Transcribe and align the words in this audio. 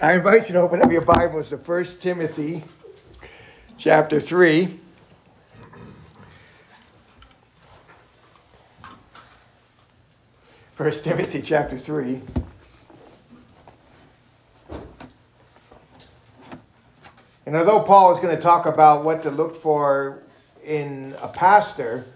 I 0.00 0.14
invite 0.14 0.48
you 0.48 0.52
to 0.52 0.60
open 0.60 0.80
up 0.80 0.92
your 0.92 1.00
Bibles 1.00 1.48
to 1.48 1.56
1 1.56 1.84
Timothy 2.00 2.62
chapter 3.76 4.20
3. 4.20 4.78
First 10.76 11.02
Timothy 11.02 11.42
chapter 11.42 11.76
3. 11.76 12.20
And 17.46 17.56
although 17.56 17.80
Paul 17.80 18.14
is 18.14 18.20
going 18.20 18.36
to 18.36 18.40
talk 18.40 18.66
about 18.66 19.02
what 19.02 19.24
to 19.24 19.32
look 19.32 19.56
for 19.56 20.22
in 20.64 21.16
a 21.20 21.26
pastor, 21.26 22.06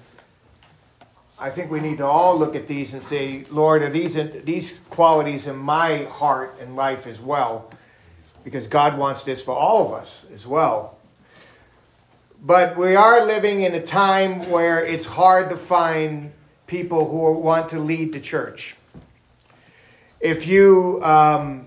I 1.42 1.50
think 1.50 1.72
we 1.72 1.80
need 1.80 1.98
to 1.98 2.06
all 2.06 2.38
look 2.38 2.54
at 2.54 2.68
these 2.68 2.92
and 2.92 3.02
say, 3.02 3.42
Lord, 3.50 3.82
are 3.82 3.90
these 3.90 4.14
these 4.44 4.78
qualities 4.90 5.48
in 5.48 5.56
my 5.56 6.04
heart 6.04 6.54
and 6.60 6.76
life 6.76 7.08
as 7.08 7.18
well? 7.18 7.68
Because 8.44 8.68
God 8.68 8.96
wants 8.96 9.24
this 9.24 9.42
for 9.42 9.50
all 9.50 9.84
of 9.86 9.92
us 9.92 10.24
as 10.32 10.46
well. 10.46 10.96
But 12.44 12.76
we 12.76 12.94
are 12.94 13.26
living 13.26 13.62
in 13.62 13.74
a 13.74 13.82
time 13.82 14.48
where 14.50 14.84
it's 14.84 15.04
hard 15.04 15.50
to 15.50 15.56
find 15.56 16.32
people 16.68 17.10
who 17.10 17.36
want 17.38 17.68
to 17.70 17.80
lead 17.80 18.12
the 18.12 18.20
church. 18.20 18.76
If 20.20 20.46
you 20.46 21.02
um, 21.02 21.66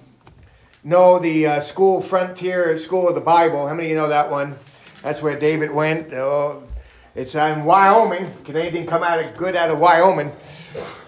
know 0.86 1.20
the 1.20 1.48
uh, 1.48 1.60
school 1.60 2.00
Frontier 2.00 2.78
School 2.78 3.10
of 3.10 3.16
the 3.16 3.20
Bible, 3.20 3.68
how 3.68 3.74
many 3.74 3.90
of 3.90 3.90
you 3.90 3.98
know 3.98 4.08
that 4.08 4.32
one? 4.32 4.56
That's 5.02 5.22
where 5.22 5.38
David 5.38 5.70
went. 5.70 6.14
Oh, 6.14 6.64
it's 7.16 7.34
in 7.34 7.64
Wyoming. 7.64 8.30
Can 8.44 8.58
anything 8.58 8.86
come 8.86 9.02
out 9.02 9.24
of 9.24 9.36
good 9.38 9.56
out 9.56 9.70
of 9.70 9.80
Wyoming? 9.80 10.32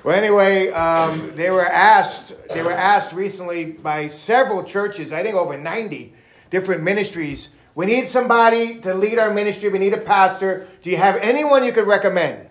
Well, 0.03 0.15
anyway, 0.15 0.69
um, 0.69 1.35
they 1.35 1.51
were 1.51 1.65
asked. 1.65 2.33
They 2.53 2.63
were 2.63 2.71
asked 2.71 3.13
recently 3.13 3.73
by 3.73 4.07
several 4.07 4.63
churches. 4.63 5.11
I 5.11 5.21
think 5.21 5.35
over 5.35 5.57
ninety 5.57 6.13
different 6.49 6.81
ministries. 6.81 7.49
We 7.75 7.85
need 7.85 8.07
somebody 8.07 8.79
to 8.81 8.93
lead 8.93 9.19
our 9.19 9.33
ministry. 9.33 9.69
We 9.69 9.79
need 9.79 9.93
a 9.93 9.99
pastor. 9.99 10.65
Do 10.81 10.89
you 10.89 10.97
have 10.97 11.17
anyone 11.17 11.63
you 11.63 11.73
could 11.73 11.87
recommend? 11.87 12.47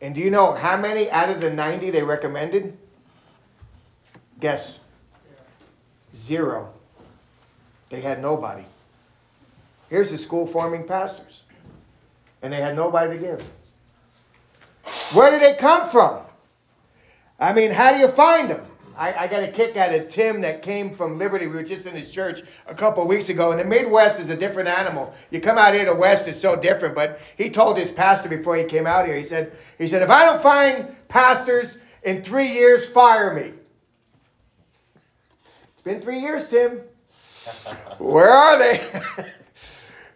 And 0.00 0.14
do 0.14 0.20
you 0.20 0.30
know 0.30 0.52
how 0.52 0.76
many 0.76 1.10
out 1.10 1.28
of 1.28 1.40
the 1.40 1.50
ninety 1.50 1.90
they 1.90 2.02
recommended? 2.02 2.78
Guess. 4.40 4.80
Zero. 6.14 6.72
They 7.90 8.00
had 8.00 8.22
nobody. 8.22 8.64
Here's 9.90 10.10
the 10.10 10.16
school 10.16 10.46
forming 10.46 10.86
pastors 10.86 11.42
and 12.42 12.52
they 12.52 12.60
had 12.60 12.76
nobody 12.76 13.16
to 13.16 13.18
give. 13.18 13.42
Where 15.14 15.30
did 15.30 15.42
they 15.42 15.56
come 15.56 15.88
from? 15.88 16.22
I 17.38 17.52
mean, 17.52 17.70
how 17.70 17.92
do 17.92 17.98
you 17.98 18.08
find 18.08 18.50
them? 18.50 18.62
I, 18.96 19.24
I, 19.24 19.26
got 19.26 19.42
a 19.42 19.48
kick 19.48 19.76
out 19.76 19.94
of 19.94 20.08
Tim 20.08 20.42
that 20.42 20.60
came 20.60 20.94
from 20.94 21.18
Liberty. 21.18 21.46
We 21.46 21.54
were 21.54 21.62
just 21.62 21.86
in 21.86 21.94
his 21.94 22.10
church 22.10 22.42
a 22.66 22.74
couple 22.74 23.02
of 23.02 23.08
weeks 23.08 23.30
ago, 23.30 23.50
and 23.50 23.58
the 23.58 23.64
Midwest 23.64 24.20
is 24.20 24.28
a 24.28 24.36
different 24.36 24.68
animal. 24.68 25.14
You 25.30 25.40
come 25.40 25.56
out 25.56 25.72
here, 25.72 25.84
the 25.86 25.94
West 25.94 26.28
is 26.28 26.38
so 26.38 26.56
different. 26.56 26.94
But 26.94 27.20
he 27.36 27.48
told 27.48 27.78
his 27.78 27.90
pastor 27.90 28.28
before 28.28 28.56
he 28.56 28.64
came 28.64 28.86
out 28.86 29.06
here, 29.06 29.16
he 29.16 29.24
said, 29.24 29.56
he 29.78 29.88
said, 29.88 30.02
if 30.02 30.10
I 30.10 30.26
don't 30.26 30.42
find 30.42 30.94
pastors 31.08 31.78
in 32.02 32.22
three 32.22 32.48
years, 32.48 32.86
fire 32.86 33.32
me. 33.32 33.52
It's 35.72 35.82
been 35.82 36.00
three 36.00 36.18
years, 36.18 36.48
Tim. 36.48 36.82
Where 37.98 38.30
are 38.30 38.58
they? 38.58 38.80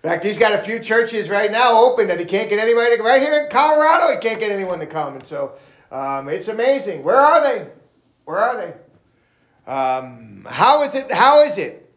In 0.06 0.12
fact, 0.12 0.24
he's 0.24 0.38
got 0.38 0.52
a 0.52 0.62
few 0.62 0.78
churches 0.78 1.28
right 1.28 1.50
now 1.50 1.82
open 1.82 2.06
that 2.06 2.20
he 2.20 2.24
can't 2.24 2.48
get 2.48 2.60
anybody 2.60 2.96
to 2.96 3.02
right 3.02 3.20
here 3.20 3.42
in 3.42 3.50
Colorado. 3.50 4.12
He 4.12 4.20
can't 4.20 4.38
get 4.38 4.52
anyone 4.52 4.78
to 4.78 4.86
come, 4.86 5.16
and 5.16 5.26
so 5.26 5.54
um, 5.90 6.28
it's 6.28 6.46
amazing. 6.46 7.02
Where 7.02 7.16
are 7.16 7.42
they? 7.42 7.66
Where 8.24 8.38
are 8.38 8.56
they? 8.56 9.68
Um, 9.68 10.46
how 10.48 10.84
is 10.84 10.94
it? 10.94 11.10
How 11.10 11.42
is 11.42 11.58
it? 11.58 11.92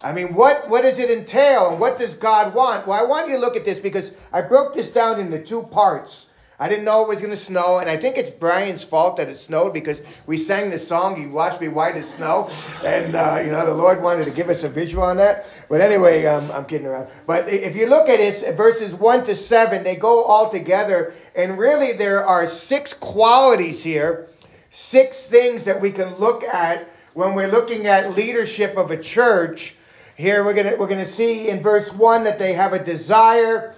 I 0.00 0.10
mean, 0.14 0.32
what 0.32 0.70
what 0.70 0.80
does 0.80 0.98
it 0.98 1.10
entail, 1.10 1.68
and 1.68 1.78
what 1.78 1.98
does 1.98 2.14
God 2.14 2.54
want? 2.54 2.86
Well, 2.86 2.98
I 2.98 3.04
want 3.04 3.28
you 3.28 3.34
to 3.34 3.40
look 3.42 3.56
at 3.56 3.66
this 3.66 3.78
because 3.78 4.10
I 4.32 4.40
broke 4.40 4.74
this 4.74 4.90
down 4.90 5.20
into 5.20 5.44
two 5.44 5.64
parts. 5.64 6.27
I 6.60 6.68
didn't 6.68 6.86
know 6.86 7.02
it 7.02 7.08
was 7.08 7.20
going 7.20 7.30
to 7.30 7.36
snow, 7.36 7.78
and 7.78 7.88
I 7.88 7.96
think 7.96 8.16
it's 8.16 8.30
Brian's 8.30 8.82
fault 8.82 9.16
that 9.18 9.28
it 9.28 9.36
snowed 9.36 9.72
because 9.72 10.02
we 10.26 10.36
sang 10.36 10.70
this 10.70 10.86
song, 10.86 11.14
"He 11.14 11.26
washed 11.26 11.60
me 11.60 11.68
white 11.68 11.94
as 11.94 12.10
snow," 12.10 12.50
and 12.84 13.14
uh, 13.14 13.40
you 13.44 13.52
know 13.52 13.64
the 13.64 13.74
Lord 13.74 14.02
wanted 14.02 14.24
to 14.24 14.32
give 14.32 14.50
us 14.50 14.64
a 14.64 14.68
visual 14.68 15.04
on 15.04 15.18
that. 15.18 15.46
But 15.68 15.80
anyway, 15.80 16.26
um, 16.26 16.50
I'm 16.50 16.64
kidding 16.64 16.88
around. 16.88 17.06
But 17.28 17.48
if 17.48 17.76
you 17.76 17.86
look 17.86 18.08
at 18.08 18.18
it, 18.18 18.56
verses 18.56 18.92
one 18.92 19.24
to 19.26 19.36
seven, 19.36 19.84
they 19.84 19.94
go 19.94 20.24
all 20.24 20.50
together, 20.50 21.12
and 21.36 21.56
really 21.56 21.92
there 21.92 22.26
are 22.26 22.48
six 22.48 22.92
qualities 22.92 23.84
here, 23.84 24.26
six 24.70 25.22
things 25.22 25.64
that 25.64 25.80
we 25.80 25.92
can 25.92 26.16
look 26.16 26.42
at 26.42 26.88
when 27.14 27.34
we're 27.34 27.46
looking 27.46 27.86
at 27.86 28.16
leadership 28.16 28.76
of 28.76 28.90
a 28.90 28.96
church. 28.96 29.76
Here 30.16 30.42
we're 30.42 30.54
gonna 30.54 30.74
we're 30.74 30.88
gonna 30.88 31.06
see 31.06 31.50
in 31.50 31.62
verse 31.62 31.92
one 31.92 32.24
that 32.24 32.40
they 32.40 32.52
have 32.54 32.72
a 32.72 32.84
desire 32.84 33.76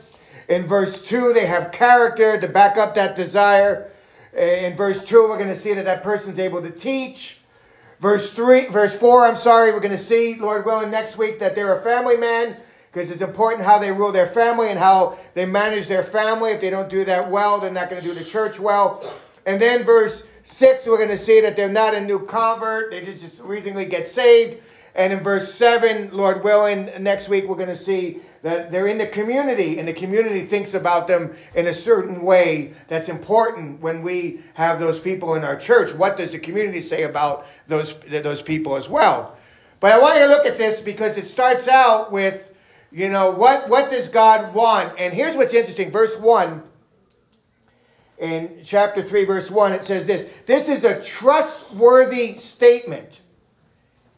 in 0.51 0.67
verse 0.67 1.01
2, 1.03 1.33
they 1.33 1.47
have 1.47 1.71
character 1.71 2.39
to 2.39 2.49
back 2.49 2.77
up 2.77 2.95
that 2.97 3.17
desire. 3.17 3.89
In 4.37 4.77
verse 4.77 5.05
2, 5.05 5.29
we're 5.29 5.37
going 5.37 5.49
to 5.49 5.57
see 5.57 5.73
that 5.75 5.85
that 5.85 6.03
person's 6.03 6.41
able 6.41 6.61
to 6.61 6.71
teach. 6.71 7.39
Verse 8.01 8.33
3, 8.33 8.67
verse 8.67 8.95
4, 8.95 9.27
I'm 9.27 9.37
sorry, 9.37 9.73
we're 9.73 9.81
going 9.81 9.97
to 9.97 9.99
see, 9.99 10.35
Lord 10.35 10.65
willing, 10.67 10.91
next 10.91 11.17
week 11.17 11.39
that 11.39 11.55
they're 11.55 11.79
a 11.79 11.83
family 11.83 12.17
man 12.17 12.57
because 12.91 13.11
it's 13.11 13.21
important 13.21 13.65
how 13.65 13.79
they 13.79 13.93
rule 13.93 14.11
their 14.11 14.27
family 14.27 14.71
and 14.71 14.79
how 14.79 15.17
they 15.35 15.47
manage 15.47 15.87
their 15.87 16.03
family. 16.03 16.51
If 16.51 16.61
they 16.61 16.71
don't 16.71 16.89
do 16.89 17.05
that 17.05 17.31
well, 17.31 17.61
they're 17.61 17.71
not 17.71 17.89
going 17.89 18.03
to 18.03 18.09
do 18.09 18.15
the 18.15 18.25
church 18.25 18.59
well. 18.59 19.05
And 19.47 19.63
then 19.63 19.85
verse 19.85 20.25
6, 20.43 20.87
we're 20.87 20.97
going 20.97 21.11
to 21.11 21.19
see 21.19 21.41
that 21.43 21.57
they're 21.57 21.69
not 21.69 21.95
a 21.95 22.01
new 22.01 22.27
convert. 22.27 22.91
They 22.91 23.05
just 23.05 23.39
recently 23.41 23.85
get 23.85 24.09
saved. 24.09 24.63
And 24.95 25.13
in 25.13 25.21
verse 25.21 25.55
7, 25.55 26.11
Lord 26.13 26.43
willing, 26.43 26.91
next 27.01 27.29
week 27.29 27.47
we're 27.47 27.57
going 27.57 27.69
to 27.69 27.77
see 27.77 28.21
that 28.43 28.71
they're 28.71 28.87
in 28.87 28.99
the 28.99 29.07
community 29.07 29.79
and 29.79 29.87
the 29.87 29.93
community 29.93 30.45
thinks 30.47 30.75
about 30.75 31.07
them 31.07 31.35
in 31.55 31.67
a 31.67 31.75
certain 31.75 32.23
way 32.23 32.73
that's 32.89 33.09
important 33.09 33.81
when 33.81 34.03
we 34.03 34.41
have 34.55 34.81
those 34.81 34.99
people 34.99 35.35
in 35.35 35.45
our 35.45 35.57
church. 35.57 35.95
What 35.95 36.17
does 36.17 36.33
the 36.33 36.39
community 36.39 36.81
say 36.81 37.05
about 37.05 37.47
those, 37.69 37.95
those 38.09 38.43
people 38.43 38.77
as 38.77 38.89
well? 38.89 39.37
But 39.79 39.93
I 39.93 39.99
want 39.99 40.19
you 40.19 40.25
to 40.25 40.29
look 40.29 40.47
at 40.47 40.59
this 40.59 40.81
because 40.81 41.17
it 41.17 41.29
starts 41.29 41.69
out 41.69 42.11
with, 42.11 42.53
you 42.91 43.09
know, 43.09 43.31
what, 43.31 43.69
what 43.69 43.91
does 43.91 44.09
God 44.09 44.55
want? 44.55 44.99
And 44.99 45.15
here's 45.15 45.37
what's 45.37 45.55
interesting. 45.55 45.91
Verse 45.91 46.17
1 46.19 46.63
in 48.21 48.61
chapter 48.65 49.03
3, 49.03 49.25
verse 49.25 49.51
1, 49.51 49.73
it 49.73 49.85
says 49.85 50.07
this 50.07 50.29
This 50.47 50.69
is 50.69 50.85
a 50.85 51.03
trustworthy 51.03 52.37
statement. 52.37 53.21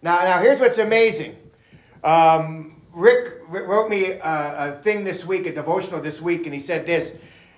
Now, 0.03 0.25
now 0.25 0.41
here's 0.41 0.59
what's 0.59 0.79
amazing. 0.79 1.37
Um, 2.03 2.81
Rick, 2.93 3.41
wrote 3.49 3.89
me 3.89 4.11
a, 4.13 4.21
a, 4.23 4.83
thing 4.83 5.05
this 5.05 5.25
week, 5.25 5.47
a 5.47 5.55
devotional 5.55 6.01
this 6.01 6.21
week, 6.21 6.45
and 6.45 6.53
he 6.53 6.61
said 6.61 6.85
this. 6.85 7.13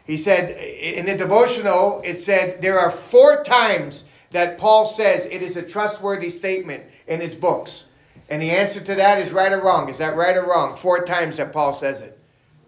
He 0.06 0.18
said, 0.18 0.58
in 0.60 1.06
the 1.06 1.16
devotional, 1.16 2.02
it 2.04 2.20
said, 2.20 2.60
there 2.60 2.78
are 2.78 2.90
four 2.90 3.42
times 3.42 4.04
that 4.32 4.58
Paul 4.58 4.86
says 4.86 5.24
it 5.26 5.40
is 5.40 5.56
a 5.56 5.62
trustworthy 5.62 6.28
statement 6.28 6.84
in 7.06 7.20
his 7.20 7.34
books. 7.34 7.86
And 8.28 8.42
the 8.42 8.50
answer 8.50 8.80
to 8.80 8.94
that 8.94 9.18
is 9.18 9.30
right 9.30 9.52
or 9.52 9.62
wrong. 9.62 9.88
Is 9.88 9.98
that 9.98 10.16
right 10.16 10.36
or 10.36 10.46
wrong? 10.46 10.76
Four 10.76 11.04
times 11.04 11.38
that 11.38 11.52
Paul 11.52 11.74
says 11.74 12.02
it. 12.02 12.18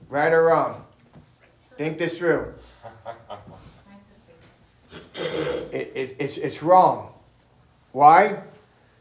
Right 0.09 0.33
or 0.33 0.45
wrong? 0.45 0.85
Think 1.77 1.99
this 1.99 2.19
through. 2.19 2.55
It, 5.73 5.93
it, 5.95 6.17
it's, 6.19 6.37
it's 6.37 6.63
wrong. 6.63 7.13
Why? 7.93 8.43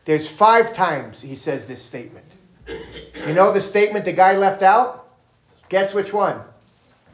There's 0.06 0.28
five 0.28 0.74
times 0.74 1.20
he 1.20 1.36
says 1.36 1.68
this 1.68 1.82
statement. 1.82 2.26
You 2.68 3.34
know 3.34 3.52
the 3.52 3.62
statement 3.62 4.06
the 4.06 4.14
guy 4.14 4.38
left 4.38 4.62
out? 4.62 5.16
Guess 5.70 5.94
which 5.94 6.14
one? 6.14 6.42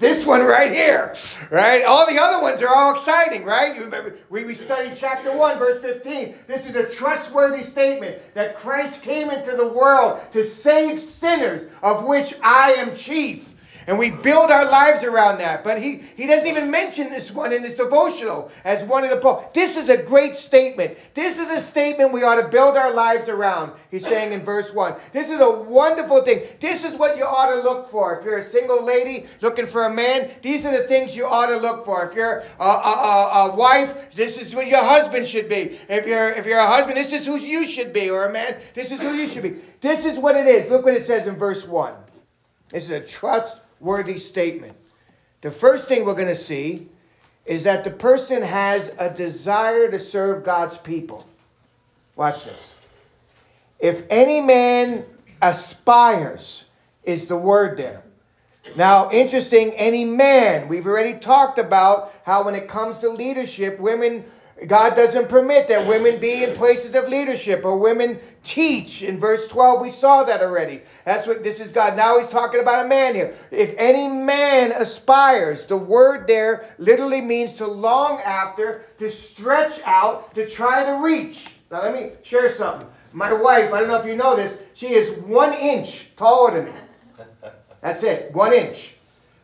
This 0.02 0.26
one 0.26 0.42
right 0.42 0.72
here, 0.72 1.16
right? 1.52 1.84
All 1.84 2.08
the 2.08 2.20
other 2.20 2.42
ones 2.42 2.62
are 2.64 2.68
all 2.68 2.92
exciting, 2.92 3.46
right? 3.46 3.76
You 3.76 3.84
remember 3.84 4.18
we, 4.32 4.44
we 4.44 4.56
studied 4.56 4.98
chapter 4.98 5.32
1, 5.32 5.60
verse 5.60 5.80
15. 5.80 6.36
This 6.48 6.66
is 6.66 6.76
a 6.76 6.90
trustworthy 6.90 7.64
statement 7.64 8.18
that 8.34 8.56
Christ 8.56 9.04
came 9.04 9.30
into 9.30 9.56
the 9.56 9.68
world 9.68 10.20
to 10.34 10.44
save 10.44 11.00
sinners, 11.00 11.70
of 11.84 12.06
which 12.06 12.34
I 12.42 12.74
am 12.74 12.96
chief. 12.96 13.51
And 13.88 13.98
we 13.98 14.12
build 14.12 14.52
our 14.52 14.66
lives 14.66 15.04
around 15.04 15.40
that. 15.40 15.64
But 15.64 15.82
he, 15.82 16.04
he 16.16 16.28
doesn't 16.28 16.48
even 16.48 16.70
mention 16.70 17.10
this 17.10 17.32
one 17.32 17.52
in 17.54 17.64
his 17.64 17.76
devotional 17.76 18.52
as 18.64 18.84
one 18.84 19.04
of 19.04 19.10
the 19.10 19.18
poems. 19.18 19.48
This 19.54 19.78
is 19.78 19.90
a 19.90 20.02
great 20.02 20.36
statement. 20.36 20.98
This 21.14 21.38
is 21.38 21.48
a 21.50 21.60
statement 21.60 22.12
we 22.12 22.24
ought 22.24 22.42
to 22.42 22.48
build 22.48 22.78
our 22.78 22.94
lives 22.94 23.30
around. 23.30 23.74
He's 23.90 24.06
saying 24.06 24.34
in 24.34 24.44
verse 24.44 24.74
1. 24.74 24.96
This 25.14 25.30
is 25.30 25.40
a 25.40 25.50
wonderful 25.50 26.22
thing. 26.22 26.44
This 26.60 26.84
is 26.84 26.96
what 26.96 27.18
you 27.18 27.24
ought 27.24 27.54
to 27.56 27.62
look 27.62 27.90
for. 27.90 28.18
If 28.18 28.26
you're 28.26 28.38
a 28.38 28.44
single 28.44 28.84
lady 28.84 29.26
looking 29.42 29.68
for 29.68 29.86
a 29.86 29.94
man, 29.94 30.30
these 30.42 30.66
are 30.66 30.76
the 30.76 30.88
things 30.88 31.16
you 31.16 31.26
ought 31.26 31.48
to 31.48 31.58
look 31.58 31.86
for. 31.86 32.06
If 32.08 32.16
you're 32.16 32.44
a, 32.60 32.64
a, 32.64 32.68
a, 32.68 33.50
a 33.50 33.56
wife, 33.56 34.14
this 34.14 34.40
is 34.40 34.54
what 34.54 34.68
your 34.68 34.84
husband 34.84 35.28
should 35.28 35.50
be. 35.50 35.80
If 35.90 36.06
you're, 36.06 36.32
if 36.32 36.46
you're 36.46 36.60
a 36.60 36.68
husband, 36.68 36.98
this 36.98 37.14
is 37.14 37.26
who 37.26 37.38
you 37.38 37.66
should 37.66 37.94
be. 37.94 38.10
Or 38.10 38.26
a 38.26 38.32
man, 38.32 38.58
this 38.74 38.92
is 38.92 39.02
who 39.02 39.14
you 39.14 39.28
should 39.28 39.44
be. 39.44 39.56
This 39.82 40.06
is 40.06 40.18
what 40.18 40.36
it 40.36 40.48
is. 40.48 40.70
Look 40.70 40.86
what 40.86 40.94
it 40.94 41.04
says 41.04 41.28
in 41.28 41.36
verse 41.36 41.68
1. 41.68 41.94
This 42.70 42.86
is 42.86 42.92
a 42.92 43.02
trust 43.02 43.61
worthy 43.82 44.18
statement. 44.18 44.74
The 45.42 45.52
first 45.52 45.88
thing 45.88 46.06
we're 46.06 46.16
going 46.16 46.28
to 46.28 46.36
see 46.36 46.88
is 47.46 47.64
that 47.64 47.84
the 47.84 47.92
person 47.92 48.42
has 48.42 48.94
a 49.00 49.10
desire 49.10 49.90
to 49.92 50.00
serve 50.00 50.46
God's 50.46 50.78
people. 50.78 51.28
Watch 52.16 52.46
this. 52.46 52.74
If 53.80 54.04
any 54.10 54.40
man 54.40 55.04
aspires, 55.42 56.66
is 57.04 57.28
the 57.28 57.38
word 57.38 57.78
there. 57.78 58.04
Now, 58.76 59.10
interesting, 59.12 59.72
any 59.72 60.06
man, 60.06 60.68
we've 60.68 60.86
already 60.86 61.18
talked 61.18 61.58
about 61.58 62.14
how 62.24 62.46
when 62.46 62.54
it 62.54 62.68
comes 62.68 63.00
to 63.00 63.10
leadership, 63.10 63.80
women 63.80 64.24
God 64.68 64.96
doesn't 64.96 65.28
permit 65.28 65.68
that 65.70 65.88
women 65.88 66.20
be 66.20 66.44
in 66.44 66.54
places 66.54 66.94
of 66.94 67.10
leadership 67.10 67.66
or 67.66 67.78
women 67.78 68.20
teach. 68.44 69.02
In 69.02 69.20
verse 69.20 69.48
12, 69.48 69.82
we 69.82 69.90
saw 69.90 70.24
that 70.24 70.42
already. 70.42 70.82
That's 71.04 71.26
what 71.26 71.44
this 71.44 71.60
is 71.60 71.72
God. 71.72 71.96
Now 71.96 72.20
he's 72.20 72.30
talking 72.30 72.60
about 72.60 72.86
a 72.86 72.88
man 72.88 73.16
here. 73.16 73.34
If 73.50 73.74
any 73.78 74.08
man 74.08 74.72
aspires, 74.72 75.66
the 75.66 75.78
word 75.78 76.28
there 76.28 76.66
literally 76.78 77.22
means 77.22 77.56
to 77.56 77.66
long 77.66 78.22
after, 78.22 78.84
to 79.00 79.10
stretch 79.10 79.82
out, 79.84 80.36
to 80.36 80.48
try 80.48 80.86
to 80.86 81.04
reach. 81.04 81.48
Now 81.72 81.82
let 81.82 81.94
me 81.94 82.12
share 82.22 82.48
something. 82.48 82.88
My 83.14 83.34
wife, 83.34 83.74
I 83.74 83.80
don't 83.80 83.88
know 83.88 84.00
if 84.00 84.06
you 84.06 84.16
know 84.16 84.36
this, 84.36 84.58
she 84.74 84.94
is 84.94 85.18
one 85.22 85.54
inch 85.54 86.08
taller 86.16 86.54
than 86.54 86.66
me. 86.66 86.72
That's 87.82 88.04
it, 88.04 88.32
one 88.34 88.54
inch. 88.54 88.94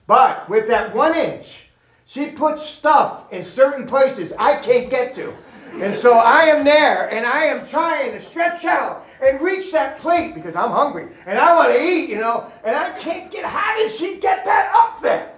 But 0.05 0.47
with 0.47 0.67
that 0.67 0.95
one 0.95 1.15
inch, 1.15 1.66
she 2.07 2.27
puts 2.27 2.65
stuff 2.65 3.31
in 3.33 3.43
certain 3.43 3.85
places 3.85 4.31
I 4.39 4.55
can't 4.55 4.89
get 4.89 5.13
to. 5.15 5.35
And 5.73 5.95
so 5.95 6.13
I 6.13 6.43
am 6.43 6.63
there 6.63 7.11
and 7.11 7.25
I 7.25 7.43
am 7.43 7.67
trying 7.67 8.13
to 8.13 8.21
stretch 8.21 8.63
out 8.63 9.05
and 9.21 9.41
reach 9.41 9.73
that 9.73 9.97
plate 9.97 10.33
because 10.33 10.55
I'm 10.55 10.71
hungry 10.71 11.09
and 11.25 11.37
I 11.37 11.53
want 11.53 11.73
to 11.73 11.83
eat, 11.83 12.09
you 12.09 12.19
know, 12.19 12.49
and 12.63 12.73
I 12.73 12.97
can't 12.97 13.29
get, 13.29 13.43
how 13.43 13.75
did 13.75 13.91
she 13.91 14.19
get 14.19 14.45
that 14.45 14.71
up 14.73 15.01
there? 15.01 15.33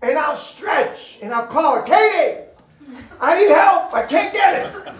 And 0.00 0.18
I'll 0.18 0.36
stretch 0.36 1.18
and 1.20 1.34
I'll 1.34 1.46
call 1.46 1.76
her, 1.76 1.82
Katie, 1.82 2.40
I 3.20 3.38
need 3.38 3.50
help. 3.50 3.92
I 3.92 4.06
can't 4.06 4.32
get 4.32 4.74
it. 4.74 4.94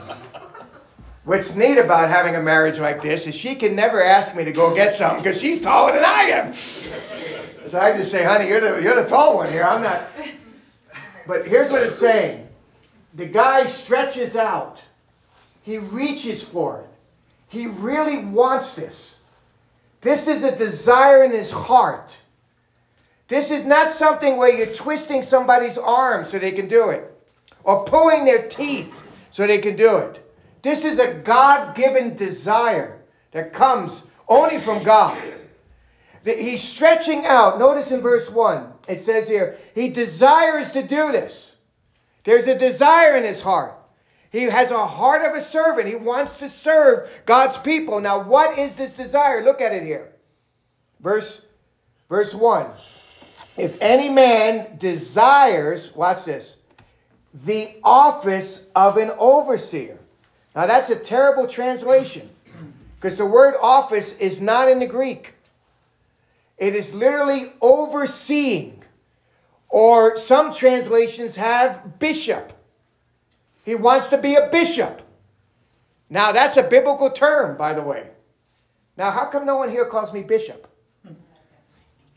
What's 1.25 1.55
neat 1.55 1.79
about 1.79 2.11
having 2.11 2.37
a 2.37 2.43
marriage 2.43 2.79
like 2.79 3.03
this 3.03 3.27
is 3.27 3.35
she 3.35 3.55
can 3.55 3.75
never 3.75 4.05
ask 4.05 4.37
me 4.37 4.45
to 4.45 4.53
go 4.53 4.75
get 4.75 4.95
something 4.95 5.23
because 5.23 5.41
she's 5.41 5.63
taller 5.63 5.93
than 5.93 6.05
I 6.05 6.23
am. 6.25 7.20
So 7.69 7.79
I 7.79 7.97
just 7.97 8.11
say, 8.11 8.25
honey, 8.25 8.49
you're 8.49 8.61
the, 8.61 8.83
you're 8.83 9.01
the 9.01 9.09
tall 9.09 9.37
one 9.37 9.51
here. 9.51 9.65
I'm 9.65 9.83
not. 9.83 10.03
But 11.27 11.47
here's 11.47 11.71
what 11.71 11.83
it's 11.83 11.99
saying 11.99 12.49
the 13.15 13.27
guy 13.27 13.67
stretches 13.67 14.37
out, 14.37 14.83
he 15.63 15.79
reaches 15.79 16.43
for 16.43 16.81
it. 16.81 16.87
He 17.49 17.67
really 17.67 18.25
wants 18.25 18.75
this. 18.75 19.17
This 20.01 20.29
is 20.29 20.45
a 20.45 20.57
desire 20.57 21.25
in 21.25 21.33
his 21.33 21.51
heart. 21.51 22.19
This 23.29 23.51
is 23.51 23.65
not 23.65 23.93
something 23.93 24.37
where 24.37 24.53
you're 24.53 24.75
twisting 24.75 25.23
somebody's 25.23 25.79
arm 25.79 26.25
so 26.25 26.39
they 26.39 26.53
can 26.53 26.69
do 26.69 26.91
it 26.91 27.13
or 27.65 27.85
pulling 27.85 28.25
their 28.25 28.49
teeth 28.49 29.05
so 29.31 29.47
they 29.47 29.59
can 29.59 29.77
do 29.77 29.99
it. 29.99 30.27
This 30.63 30.85
is 30.85 30.99
a 30.99 31.15
God 31.15 31.75
given 31.75 32.17
desire 32.17 33.01
that 33.33 33.53
comes 33.53 34.05
only 34.29 34.59
from 34.59 34.83
God. 34.83 35.21
He's 36.25 36.63
stretching 36.63 37.25
out. 37.25 37.59
Notice 37.59 37.91
in 37.91 38.01
verse 38.01 38.29
1, 38.31 38.73
it 38.89 39.01
says 39.01 39.29
here, 39.29 39.57
he 39.75 39.89
desires 39.89 40.73
to 40.73 40.83
do 40.83 41.13
this. 41.13 41.55
There's 42.25 42.47
a 42.47 42.59
desire 42.59 43.17
in 43.17 43.25
his 43.25 43.41
heart. 43.41 43.75
He 44.31 44.43
has 44.45 44.71
a 44.71 44.87
heart 44.87 45.23
of 45.23 45.35
a 45.35 45.43
servant. 45.43 45.89
He 45.89 45.97
wants 45.97 46.37
to 46.37 46.49
serve 46.49 47.11
God's 47.25 47.59
people. 47.59 48.01
Now, 48.01 48.23
what 48.23 48.59
is 48.59 48.77
this 48.77 48.93
desire? 48.93 49.43
Look 49.43 49.61
at 49.61 49.73
it 49.73 49.83
here. 49.83 50.13
Verse, 51.01 51.41
verse 52.09 52.35
1. 52.35 52.67
If 53.57 53.77
any 53.81 54.09
man 54.09 54.77
desires, 54.79 55.95
watch 55.95 56.25
this, 56.25 56.57
the 57.45 57.77
office 57.83 58.65
of 58.77 58.99
an 58.99 59.11
overseer. 59.19 59.99
Now, 60.55 60.67
that's 60.67 60.91
a 60.91 60.97
terrible 60.97 61.47
translation 61.47 62.29
because 62.97 63.17
the 63.17 63.27
word 63.27 63.55
office 63.61 64.17
is 64.19 64.41
not 64.41 64.69
in 64.69 64.79
the 64.79 64.87
Greek. 64.87 65.35
It 66.61 66.77
is 66.77 66.95
literally 66.95 67.53
overseeing, 67.63 68.85
or 69.71 70.19
some 70.19 70.55
translations 70.55 71.35
have 71.37 71.99
bishop. 71.99 72.53
He 73.65 73.75
wants 73.75 74.09
to 74.09 74.19
be 74.19 74.35
a 74.37 74.49
bishop. 74.49 75.03
Now, 76.11 76.33
that's 76.33 76.59
a 76.59 76.63
biblical 76.63 77.11
term, 77.11 77.57
by 77.57 77.73
the 77.73 77.83
way. 77.83 78.09
Now, 78.97 79.11
how 79.11 79.25
come 79.27 79.47
no 79.47 79.57
one 79.57 79.71
here 79.71 79.87
calls 79.87 80.13
me 80.13 80.23
bishop? 80.23 80.67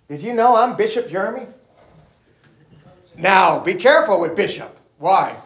Did 0.09 0.21
you 0.21 0.33
know 0.33 0.55
I'm 0.55 0.75
Bishop 0.75 1.09
Jeremy? 1.09 1.47
Now, 3.15 3.59
be 3.59 3.75
careful 3.75 4.19
with 4.19 4.35
bishop. 4.35 4.77
Why? 4.97 5.37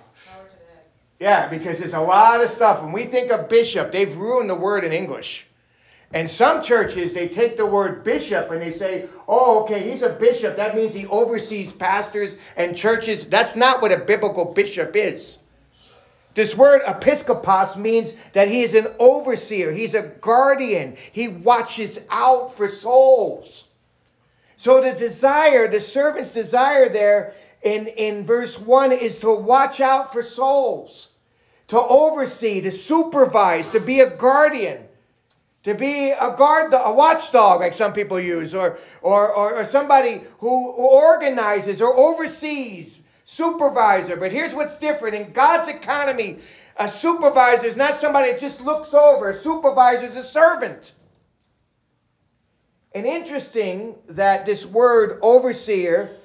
Yeah, 1.20 1.48
because 1.48 1.80
there's 1.80 1.94
a 1.94 2.00
lot 2.00 2.44
of 2.44 2.50
stuff. 2.52 2.82
When 2.82 2.92
we 2.92 3.04
think 3.04 3.32
of 3.32 3.50
bishop, 3.50 3.92
they've 3.92 4.16
ruined 4.16 4.50
the 4.50 4.56
word 4.56 4.84
in 4.84 4.92
English. 4.92 5.47
And 6.14 6.30
some 6.30 6.64
churches, 6.64 7.14
they 7.14 7.28
take 7.28 7.58
the 7.58 7.66
word 7.66 8.04
bishop 8.04 8.50
and 8.52 8.62
they 8.62 8.72
say, 8.72 9.08
oh, 9.28 9.64
okay, 9.64 9.90
he's 9.90 10.04
a 10.04 10.10
bishop. 10.10 10.56
That 10.56 10.76
means 10.76 10.94
he 10.94 11.06
oversees 11.08 11.74
pastors 11.74 12.38
and 12.56 12.76
churches. 12.76 13.26
That's 13.26 13.56
not 13.56 13.82
what 13.82 13.92
a 13.92 13.98
biblical 13.98 14.46
bishop 14.46 14.96
is. 14.96 15.40
This 16.34 16.56
word 16.56 16.84
episkopos 16.84 17.76
means 17.76 18.14
that 18.34 18.48
he 18.48 18.62
is 18.62 18.76
an 18.76 18.88
overseer, 19.00 19.72
he's 19.72 19.96
a 19.96 20.04
guardian, 20.22 20.96
he 21.12 21.28
watches 21.28 22.00
out 22.12 22.54
for 22.54 22.68
souls. 22.68 23.64
So 24.56 24.80
the 24.80 24.94
desire, 24.94 25.68
the 25.68 25.82
servant's 25.82 26.32
desire 26.32 26.90
there 26.90 27.34
in, 27.64 27.88
in 27.88 28.24
verse 28.24 28.60
1 28.60 28.92
is 28.92 29.18
to 29.20 29.34
watch 29.34 29.82
out 29.82 30.14
for 30.14 30.22
souls, 30.22 31.10
to 31.70 31.80
oversee, 31.80 32.62
to 32.62 32.72
supervise, 32.72 33.70
to 33.70 33.80
be 33.80 34.00
a 34.02 34.10
guardian 34.10 34.87
to 35.64 35.74
be 35.74 36.12
a 36.12 36.36
guard, 36.38 36.74
a 36.74 36.92
watchdog, 36.92 37.60
like 37.60 37.74
some 37.74 37.94
people 37.94 38.20
use, 38.20 38.54
or, 38.56 38.78
or, 39.02 39.34
or, 39.34 39.56
or 39.58 39.66
somebody 39.66 40.22
who, 40.40 40.74
who 40.74 40.88
organizes 40.88 41.82
or 41.82 41.96
oversees, 41.96 43.00
supervisor. 43.26 44.16
But 44.16 44.32
here's 44.32 44.54
what's 44.54 44.78
different 44.78 45.16
in 45.16 45.32
God's 45.32 45.70
economy 45.70 46.40
a 46.80 46.88
supervisor 46.88 47.66
is 47.66 47.76
not 47.76 48.00
somebody 48.00 48.32
that 48.32 48.40
just 48.40 48.62
looks 48.62 48.94
over, 48.94 49.32
a 49.32 49.36
supervisor 49.36 50.06
is 50.06 50.16
a 50.16 50.24
servant. 50.24 50.94
And 52.94 53.06
interesting 53.06 53.96
that 54.10 54.46
this 54.46 54.66
word 54.66 55.20
overseer 55.22 56.18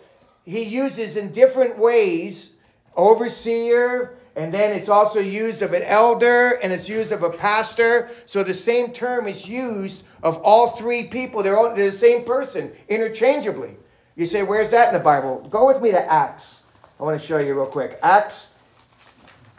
he 0.44 0.64
uses 0.64 1.16
in 1.16 1.32
different 1.32 1.78
ways 1.78 2.50
overseer 2.96 4.18
and 4.34 4.52
then 4.52 4.72
it's 4.72 4.88
also 4.88 5.18
used 5.18 5.60
of 5.60 5.74
an 5.74 5.82
elder 5.82 6.58
and 6.62 6.72
it's 6.72 6.88
used 6.88 7.12
of 7.12 7.22
a 7.22 7.30
pastor. 7.30 8.08
So 8.24 8.42
the 8.42 8.54
same 8.54 8.92
term 8.92 9.26
is 9.26 9.46
used 9.46 10.04
of 10.22 10.38
all 10.38 10.68
three 10.68 11.04
people. 11.04 11.42
They're, 11.42 11.56
all, 11.56 11.74
they're 11.74 11.90
the 11.90 11.96
same 11.96 12.24
person 12.24 12.72
interchangeably. 12.88 13.76
You 14.16 14.24
say, 14.26 14.42
where's 14.42 14.70
that 14.70 14.88
in 14.88 14.94
the 14.94 15.00
Bible? 15.04 15.46
Go 15.50 15.66
with 15.66 15.82
me 15.82 15.90
to 15.90 16.12
Acts. 16.12 16.62
I 16.98 17.02
want 17.02 17.20
to 17.20 17.26
show 17.26 17.38
you 17.38 17.54
real 17.54 17.66
quick. 17.66 17.98
Acts 18.02 18.48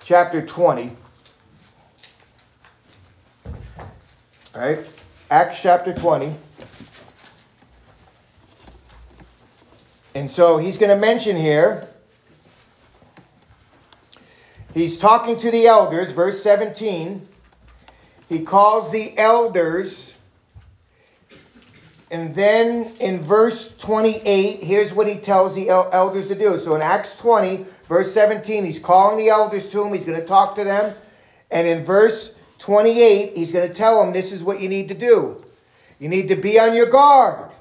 chapter 0.04 0.42
20. 0.42 0.96
All 3.46 3.54
right? 4.56 4.80
Acts 5.30 5.62
chapter 5.62 5.94
20. 5.94 6.34
And 10.16 10.30
so 10.30 10.58
he's 10.58 10.78
going 10.78 10.90
to 10.90 10.96
mention 10.96 11.36
here 11.36 11.90
He's 14.74 14.98
talking 14.98 15.38
to 15.38 15.52
the 15.52 15.68
elders, 15.68 16.12
verse 16.12 16.42
17. 16.42 17.28
He 18.28 18.40
calls 18.40 18.92
the 18.92 19.16
elders. 19.18 20.16
And 22.10 22.34
then 22.34 22.92
in 23.00 23.22
verse 23.22 23.76
28, 23.78 24.64
here's 24.64 24.94
what 24.94 25.08
he 25.08 25.16
tells 25.16 25.54
the 25.54 25.70
elders 25.70 26.28
to 26.30 26.36
do. 26.36 26.60
So 26.60 26.74
in 26.76 26.82
Acts 26.82 27.16
20, 27.18 27.66
verse 27.88 28.12
17, 28.14 28.66
he's 28.66 28.80
calling 28.80 29.18
the 29.18 29.30
elders 29.30 29.68
to 29.70 29.84
him. 29.84 29.94
He's 29.94 30.06
going 30.06 30.20
to 30.20 30.26
talk 30.26 30.56
to 30.56 30.64
them. 30.64 30.96
And 31.52 31.68
in 31.68 31.84
verse 31.84 32.34
28, 32.60 33.38
he's 33.38 33.52
going 33.52 33.68
to 33.68 33.74
tell 33.74 34.04
them 34.04 34.12
this 34.12 34.32
is 34.32 34.42
what 34.42 34.60
you 34.60 34.70
need 34.70 34.88
to 34.88 34.96
do. 34.96 35.44
You 36.00 36.10
need 36.10 36.30
to 36.30 36.36
be 36.36 36.60
on 36.60 36.74
your 36.74 36.88
guard 36.88 37.52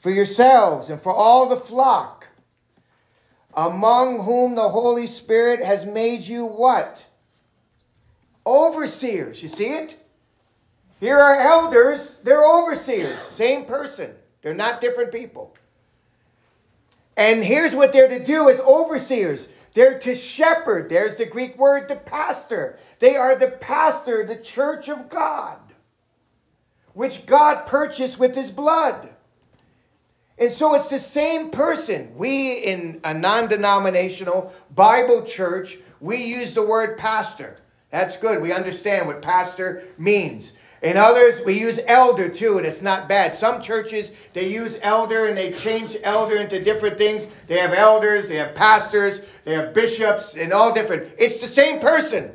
for 0.00 0.10
yourselves 0.10 0.90
and 0.90 1.00
for 1.00 1.14
all 1.14 1.48
the 1.48 1.56
flock 1.56 2.26
among 3.56 4.20
whom 4.20 4.54
the 4.54 4.68
Holy 4.68 5.06
Spirit 5.06 5.60
has 5.62 5.86
made 5.86 6.22
you 6.22 6.44
what? 6.44 7.04
Overseers. 8.46 9.42
You 9.42 9.48
see 9.48 9.68
it? 9.68 9.96
Here 11.00 11.18
are 11.18 11.40
elders, 11.40 12.16
they're 12.22 12.44
overseers, 12.44 13.20
same 13.30 13.64
person. 13.64 14.14
They're 14.42 14.54
not 14.54 14.80
different 14.80 15.12
people. 15.12 15.54
And 17.16 17.44
here's 17.44 17.74
what 17.74 17.92
they're 17.92 18.08
to 18.08 18.24
do 18.24 18.48
as 18.48 18.60
overseers. 18.60 19.48
They're 19.74 19.98
to 20.00 20.14
shepherd. 20.14 20.88
There's 20.88 21.16
the 21.16 21.26
Greek 21.26 21.58
word, 21.58 21.88
the 21.88 21.96
pastor. 21.96 22.78
They 23.00 23.16
are 23.16 23.34
the 23.34 23.48
pastor, 23.48 24.24
the 24.24 24.36
church 24.36 24.88
of 24.88 25.08
God, 25.08 25.58
which 26.92 27.26
God 27.26 27.66
purchased 27.66 28.18
with 28.18 28.34
his 28.34 28.50
blood. 28.50 29.14
And 30.38 30.50
so 30.50 30.74
it's 30.74 30.88
the 30.88 30.98
same 30.98 31.50
person. 31.50 32.12
We, 32.16 32.54
in 32.54 33.00
a 33.04 33.14
non 33.14 33.48
denominational 33.48 34.52
Bible 34.74 35.22
church, 35.22 35.78
we 36.00 36.24
use 36.24 36.54
the 36.54 36.66
word 36.66 36.98
pastor. 36.98 37.58
That's 37.90 38.16
good. 38.16 38.42
We 38.42 38.52
understand 38.52 39.06
what 39.06 39.22
pastor 39.22 39.84
means. 39.96 40.52
In 40.82 40.98
others, 40.98 41.40
we 41.46 41.58
use 41.58 41.80
elder 41.86 42.28
too, 42.28 42.58
and 42.58 42.66
it's 42.66 42.82
not 42.82 43.08
bad. 43.08 43.34
Some 43.34 43.62
churches, 43.62 44.10
they 44.34 44.52
use 44.52 44.78
elder 44.82 45.28
and 45.28 45.38
they 45.38 45.52
change 45.52 45.96
elder 46.02 46.36
into 46.36 46.62
different 46.62 46.98
things. 46.98 47.26
They 47.46 47.56
have 47.56 47.72
elders, 47.72 48.28
they 48.28 48.36
have 48.36 48.54
pastors, 48.54 49.22
they 49.44 49.54
have 49.54 49.72
bishops, 49.72 50.36
and 50.36 50.52
all 50.52 50.74
different. 50.74 51.10
It's 51.16 51.40
the 51.40 51.46
same 51.46 51.80
person, 51.80 52.32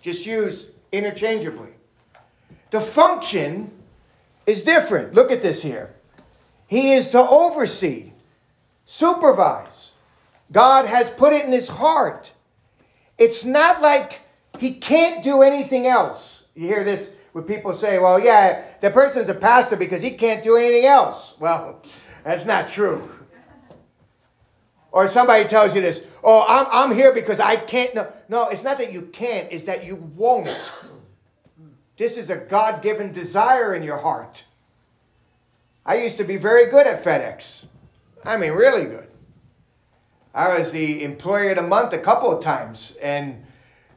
just 0.00 0.24
used 0.24 0.68
interchangeably. 0.92 1.68
The 2.70 2.80
function 2.80 3.70
is 4.46 4.62
different. 4.62 5.12
Look 5.12 5.30
at 5.30 5.42
this 5.42 5.60
here. 5.60 5.94
He 6.68 6.92
is 6.92 7.08
to 7.10 7.18
oversee, 7.18 8.12
supervise. 8.84 9.92
God 10.52 10.84
has 10.84 11.10
put 11.10 11.32
it 11.32 11.44
in 11.44 11.52
his 11.52 11.66
heart. 11.66 12.30
It's 13.16 13.42
not 13.44 13.80
like 13.82 14.20
he 14.58 14.74
can't 14.74 15.24
do 15.24 15.42
anything 15.42 15.86
else. 15.86 16.44
You 16.54 16.68
hear 16.68 16.84
this 16.84 17.10
when 17.32 17.44
people 17.44 17.72
say, 17.74 17.98
well, 17.98 18.20
yeah, 18.20 18.64
the 18.80 18.90
person's 18.90 19.30
a 19.30 19.34
pastor 19.34 19.76
because 19.76 20.02
he 20.02 20.10
can't 20.10 20.42
do 20.42 20.56
anything 20.56 20.84
else. 20.84 21.34
Well, 21.40 21.82
that's 22.24 22.44
not 22.44 22.68
true. 22.68 23.10
Or 24.92 25.08
somebody 25.08 25.44
tells 25.48 25.74
you 25.74 25.80
this, 25.80 26.02
oh, 26.22 26.44
I'm, 26.46 26.66
I'm 26.70 26.96
here 26.96 27.14
because 27.14 27.40
I 27.40 27.56
can't. 27.56 27.94
No, 27.94 28.12
no, 28.28 28.48
it's 28.48 28.62
not 28.62 28.78
that 28.78 28.92
you 28.92 29.02
can't, 29.02 29.48
it's 29.50 29.64
that 29.64 29.84
you 29.84 29.96
won't. 29.96 30.72
This 31.96 32.16
is 32.16 32.30
a 32.30 32.36
God 32.36 32.82
given 32.82 33.12
desire 33.12 33.74
in 33.74 33.82
your 33.82 33.98
heart. 33.98 34.44
I 35.88 36.02
used 36.02 36.18
to 36.18 36.24
be 36.24 36.36
very 36.36 36.66
good 36.66 36.86
at 36.86 37.02
FedEx. 37.02 37.64
I 38.22 38.36
mean, 38.36 38.52
really 38.52 38.84
good. 38.84 39.08
I 40.34 40.58
was 40.58 40.70
the 40.70 41.02
employee 41.02 41.48
of 41.48 41.56
the 41.56 41.62
month 41.62 41.94
a 41.94 41.98
couple 41.98 42.30
of 42.30 42.44
times. 42.44 42.94
And 43.00 43.42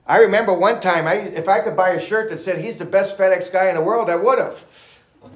I 0.07 0.19
remember 0.19 0.53
one 0.53 0.79
time, 0.79 1.05
I, 1.05 1.15
if 1.15 1.49
I 1.49 1.59
could 1.59 1.75
buy 1.75 1.89
a 1.89 1.99
shirt 1.99 2.29
that 2.29 2.39
said 2.39 2.63
he's 2.63 2.77
the 2.77 2.85
best 2.85 3.17
FedEx 3.17 3.51
guy 3.51 3.67
in 3.67 3.75
the 3.75 3.83
world, 3.83 4.09
I 4.09 4.15
would 4.15 4.39
have. 4.39 4.65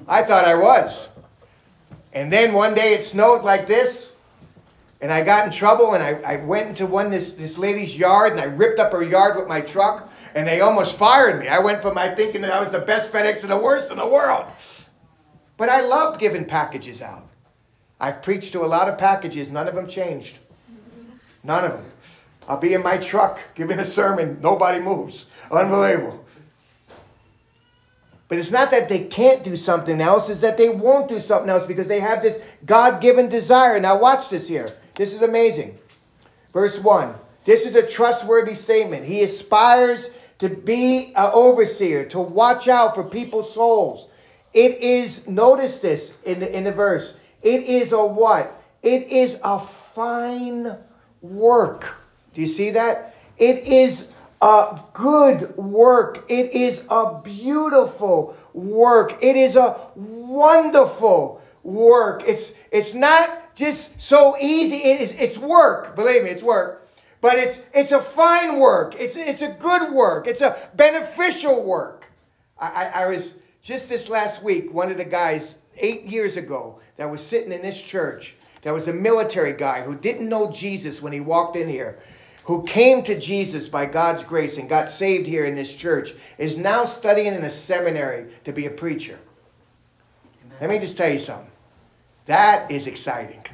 I 0.08 0.22
thought 0.22 0.46
I 0.46 0.54
was. 0.54 1.10
And 2.14 2.32
then 2.32 2.54
one 2.54 2.72
day 2.74 2.94
it 2.94 3.04
snowed 3.04 3.44
like 3.44 3.68
this, 3.68 4.14
and 5.02 5.12
I 5.12 5.22
got 5.22 5.44
in 5.44 5.52
trouble, 5.52 5.92
and 5.92 6.02
I, 6.02 6.14
I 6.22 6.36
went 6.36 6.70
into 6.70 6.86
one 6.86 7.10
this, 7.10 7.32
this 7.32 7.58
lady's 7.58 7.98
yard, 7.98 8.32
and 8.32 8.40
I 8.40 8.44
ripped 8.44 8.80
up 8.80 8.92
her 8.92 9.04
yard 9.04 9.36
with 9.36 9.46
my 9.46 9.60
truck, 9.60 10.10
and 10.34 10.48
they 10.48 10.62
almost 10.62 10.96
fired 10.96 11.38
me. 11.38 11.48
I 11.48 11.58
went 11.58 11.82
from 11.82 11.94
my 11.94 12.14
thinking 12.14 12.40
that 12.40 12.52
I 12.52 12.60
was 12.60 12.70
the 12.70 12.80
best 12.80 13.12
FedEx 13.12 13.42
and 13.42 13.50
the 13.50 13.58
worst 13.58 13.90
in 13.90 13.98
the 13.98 14.08
world. 14.08 14.46
But 15.56 15.68
I 15.68 15.80
loved 15.80 16.20
giving 16.20 16.44
packages 16.44 17.00
out. 17.00 17.28
I've 17.98 18.22
preached 18.22 18.52
to 18.52 18.64
a 18.64 18.66
lot 18.66 18.88
of 18.88 18.98
packages, 18.98 19.50
none 19.50 19.68
of 19.68 19.74
them 19.74 19.86
changed. 19.86 20.38
None 21.42 21.64
of 21.64 21.72
them. 21.72 21.84
I'll 22.48 22.58
be 22.58 22.74
in 22.74 22.82
my 22.82 22.98
truck 22.98 23.40
giving 23.54 23.78
a 23.78 23.84
sermon, 23.84 24.38
nobody 24.42 24.80
moves. 24.80 25.26
Unbelievable. 25.50 26.24
But 28.28 28.38
it's 28.38 28.50
not 28.50 28.70
that 28.72 28.88
they 28.88 29.04
can't 29.04 29.44
do 29.44 29.56
something 29.56 30.00
else, 30.00 30.28
it's 30.28 30.40
that 30.40 30.58
they 30.58 30.68
won't 30.68 31.08
do 31.08 31.20
something 31.20 31.48
else 31.48 31.64
because 31.64 31.88
they 31.88 32.00
have 32.00 32.22
this 32.22 32.40
God 32.64 33.00
given 33.00 33.28
desire. 33.28 33.78
Now, 33.78 33.98
watch 33.98 34.28
this 34.28 34.48
here. 34.48 34.68
This 34.96 35.14
is 35.14 35.22
amazing. 35.22 35.78
Verse 36.52 36.78
1. 36.78 37.14
This 37.44 37.64
is 37.64 37.76
a 37.76 37.86
trustworthy 37.86 38.56
statement. 38.56 39.04
He 39.04 39.22
aspires 39.22 40.10
to 40.40 40.48
be 40.48 41.12
an 41.14 41.30
overseer, 41.32 42.04
to 42.06 42.18
watch 42.18 42.66
out 42.66 42.94
for 42.94 43.04
people's 43.04 43.54
souls. 43.54 44.08
It 44.56 44.80
is, 44.80 45.28
notice 45.28 45.80
this 45.80 46.14
in 46.24 46.40
the, 46.40 46.56
in 46.56 46.64
the 46.64 46.72
verse, 46.72 47.14
it 47.42 47.64
is 47.64 47.92
a 47.92 48.02
what? 48.02 48.58
It 48.82 49.12
is 49.12 49.38
a 49.44 49.60
fine 49.60 50.74
work. 51.20 51.84
Do 52.32 52.40
you 52.40 52.46
see 52.46 52.70
that? 52.70 53.14
It 53.36 53.64
is 53.68 54.08
a 54.40 54.80
good 54.94 55.54
work. 55.58 56.24
It 56.30 56.54
is 56.54 56.84
a 56.88 57.20
beautiful 57.22 58.34
work. 58.54 59.18
It 59.20 59.36
is 59.36 59.56
a 59.56 59.76
wonderful 59.94 61.42
work. 61.62 62.22
It's 62.26 62.54
it's 62.70 62.94
not 62.94 63.54
just 63.54 64.00
so 64.00 64.36
easy. 64.40 64.76
It 64.76 65.00
is 65.02 65.12
it's 65.20 65.36
work. 65.36 65.96
Believe 65.96 66.24
me, 66.24 66.30
it's 66.30 66.42
work. 66.42 66.88
But 67.20 67.36
it's 67.36 67.60
it's 67.74 67.92
a 67.92 68.00
fine 68.00 68.58
work. 68.58 68.94
It's 68.98 69.16
it's 69.16 69.42
a 69.42 69.48
good 69.48 69.92
work. 69.92 70.26
It's 70.26 70.40
a 70.40 70.56
beneficial 70.74 71.62
work. 71.62 72.06
I, 72.58 72.68
I, 72.68 73.02
I 73.02 73.06
was 73.08 73.34
just 73.66 73.90
this 73.90 74.08
last 74.08 74.42
week, 74.42 74.72
one 74.72 74.90
of 74.90 74.96
the 74.96 75.04
guys 75.04 75.56
eight 75.76 76.04
years 76.04 76.38
ago 76.38 76.80
that 76.96 77.10
was 77.10 77.20
sitting 77.20 77.52
in 77.52 77.60
this 77.60 77.80
church 77.80 78.34
there 78.66 78.74
was 78.74 78.88
a 78.88 78.92
military 78.92 79.52
guy 79.52 79.82
who 79.82 79.94
didn't 79.94 80.28
know 80.28 80.50
Jesus 80.50 81.00
when 81.00 81.12
he 81.12 81.20
walked 81.20 81.54
in 81.54 81.68
here, 81.68 82.00
who 82.42 82.64
came 82.64 83.00
to 83.04 83.16
Jesus 83.16 83.68
by 83.68 83.86
God's 83.86 84.24
grace 84.24 84.58
and 84.58 84.68
got 84.68 84.90
saved 84.90 85.24
here 85.24 85.44
in 85.44 85.54
this 85.54 85.72
church, 85.72 86.14
is 86.36 86.56
now 86.56 86.84
studying 86.84 87.32
in 87.32 87.44
a 87.44 87.50
seminary 87.50 88.26
to 88.42 88.52
be 88.52 88.66
a 88.66 88.70
preacher. 88.70 89.20
Let 90.60 90.68
me 90.68 90.80
just 90.80 90.96
tell 90.96 91.12
you 91.12 91.20
something. 91.20 91.48
That 92.26 92.68
is 92.68 92.88
exciting. 92.88 93.44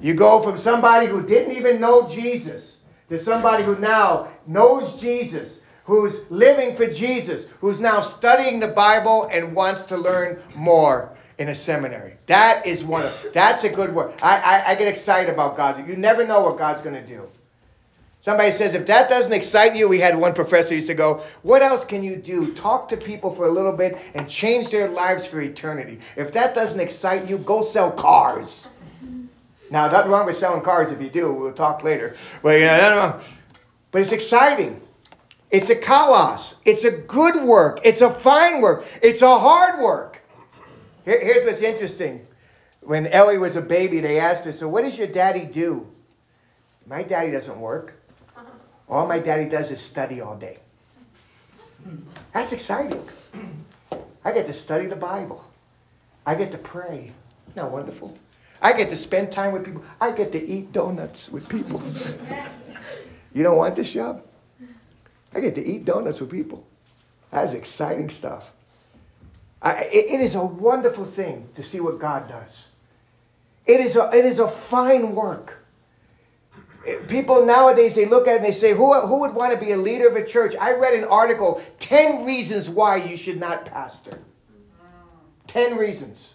You 0.00 0.14
go 0.14 0.42
from 0.42 0.58
somebody 0.58 1.06
who 1.06 1.24
didn't 1.24 1.52
even 1.52 1.80
know 1.80 2.08
Jesus 2.08 2.78
to 3.08 3.20
somebody 3.20 3.62
who 3.62 3.78
now 3.78 4.26
knows 4.48 5.00
Jesus, 5.00 5.60
who's 5.88 6.30
living 6.30 6.76
for 6.76 6.86
Jesus, 6.86 7.46
who's 7.60 7.80
now 7.80 8.02
studying 8.02 8.60
the 8.60 8.68
Bible 8.68 9.26
and 9.32 9.54
wants 9.54 9.84
to 9.84 9.96
learn 9.96 10.38
more 10.54 11.16
in 11.38 11.48
a 11.48 11.54
seminary. 11.54 12.14
That 12.26 12.66
is 12.66 12.84
one 12.84 13.06
of 13.06 13.26
that's 13.32 13.64
a 13.64 13.70
good 13.70 13.94
word. 13.94 14.12
I, 14.20 14.36
I, 14.36 14.70
I 14.70 14.74
get 14.74 14.86
excited 14.86 15.32
about 15.32 15.56
God. 15.56 15.88
You 15.88 15.96
never 15.96 16.26
know 16.26 16.42
what 16.42 16.58
God's 16.58 16.82
going 16.82 16.94
to 16.94 17.06
do. 17.06 17.26
Somebody 18.20 18.52
says, 18.52 18.74
if 18.74 18.86
that 18.86 19.08
doesn't 19.08 19.32
excite 19.32 19.74
you, 19.74 19.88
we 19.88 19.98
had 19.98 20.14
one 20.14 20.34
professor 20.34 20.74
used 20.74 20.88
to 20.88 20.94
go, 20.94 21.22
what 21.40 21.62
else 21.62 21.86
can 21.86 22.02
you 22.02 22.16
do? 22.16 22.52
Talk 22.52 22.90
to 22.90 22.96
people 22.98 23.34
for 23.34 23.46
a 23.46 23.50
little 23.50 23.72
bit 23.72 23.96
and 24.14 24.28
change 24.28 24.68
their 24.68 24.90
lives 24.90 25.26
for 25.26 25.40
eternity. 25.40 26.00
If 26.16 26.34
that 26.34 26.54
doesn't 26.54 26.80
excite 26.80 27.30
you, 27.30 27.38
go 27.38 27.62
sell 27.62 27.90
cars. 27.90 28.68
Now, 29.70 29.88
nothing 29.88 30.10
wrong 30.10 30.26
with 30.26 30.36
selling 30.36 30.60
cars 30.60 30.92
if 30.92 31.00
you 31.00 31.08
do. 31.08 31.32
We'll 31.32 31.52
talk 31.54 31.82
later. 31.82 32.14
But, 32.42 32.60
yeah, 32.60 32.88
know. 32.90 33.20
but 33.90 34.02
it's 34.02 34.12
exciting. 34.12 34.82
It's 35.50 35.70
a 35.70 35.76
kalos. 35.76 36.56
It's 36.64 36.84
a 36.84 36.90
good 36.90 37.42
work. 37.42 37.80
It's 37.84 38.00
a 38.00 38.10
fine 38.10 38.60
work. 38.60 38.84
It's 39.02 39.22
a 39.22 39.38
hard 39.38 39.80
work. 39.80 40.20
Here, 41.04 41.20
here's 41.20 41.44
what's 41.44 41.62
interesting. 41.62 42.26
When 42.80 43.06
Ellie 43.06 43.38
was 43.38 43.56
a 43.56 43.62
baby, 43.62 44.00
they 44.00 44.18
asked 44.18 44.44
her, 44.44 44.52
So, 44.52 44.68
what 44.68 44.82
does 44.82 44.98
your 44.98 45.06
daddy 45.06 45.44
do? 45.44 45.86
My 46.86 47.02
daddy 47.02 47.30
doesn't 47.30 47.58
work. 47.58 47.94
Uh-huh. 48.36 48.44
All 48.88 49.06
my 49.06 49.18
daddy 49.18 49.48
does 49.48 49.70
is 49.70 49.80
study 49.80 50.20
all 50.20 50.36
day. 50.36 50.58
That's 52.32 52.52
exciting. 52.52 53.02
I 54.24 54.32
get 54.32 54.46
to 54.46 54.52
study 54.54 54.86
the 54.86 54.96
Bible. 54.96 55.44
I 56.26 56.34
get 56.34 56.52
to 56.52 56.58
pray. 56.58 57.12
Isn't 57.46 57.54
that 57.54 57.70
wonderful? 57.70 58.16
I 58.60 58.72
get 58.72 58.90
to 58.90 58.96
spend 58.96 59.32
time 59.32 59.52
with 59.52 59.64
people. 59.64 59.82
I 60.00 60.10
get 60.10 60.32
to 60.32 60.46
eat 60.46 60.72
donuts 60.72 61.30
with 61.30 61.48
people. 61.48 61.82
you 63.34 63.42
don't 63.42 63.56
want 63.56 63.76
this 63.76 63.92
job? 63.92 64.22
I 65.34 65.40
get 65.40 65.54
to 65.56 65.64
eat 65.64 65.84
donuts 65.84 66.20
with 66.20 66.30
people. 66.30 66.66
That 67.30 67.48
is 67.48 67.54
exciting 67.54 68.10
stuff. 68.10 68.50
I, 69.60 69.84
it, 69.84 70.10
it 70.10 70.20
is 70.20 70.34
a 70.34 70.44
wonderful 70.44 71.04
thing 71.04 71.48
to 71.56 71.62
see 71.62 71.80
what 71.80 71.98
God 71.98 72.28
does. 72.28 72.68
It 73.66 73.80
is 73.80 73.96
a, 73.96 74.10
it 74.14 74.24
is 74.24 74.38
a 74.38 74.48
fine 74.48 75.14
work. 75.14 75.56
People 77.06 77.44
nowadays, 77.44 77.94
they 77.94 78.06
look 78.06 78.26
at 78.26 78.34
it 78.34 78.36
and 78.38 78.46
they 78.46 78.52
say, 78.52 78.72
who, 78.72 78.98
who 79.00 79.20
would 79.20 79.34
want 79.34 79.52
to 79.52 79.58
be 79.58 79.72
a 79.72 79.76
leader 79.76 80.08
of 80.08 80.16
a 80.16 80.24
church? 80.24 80.54
I 80.58 80.72
read 80.72 80.94
an 80.94 81.04
article, 81.04 81.62
10 81.80 82.24
reasons 82.24 82.70
why 82.70 82.96
you 82.96 83.16
should 83.16 83.38
not 83.38 83.66
pastor. 83.66 84.20
10 85.48 85.76
reasons. 85.76 86.34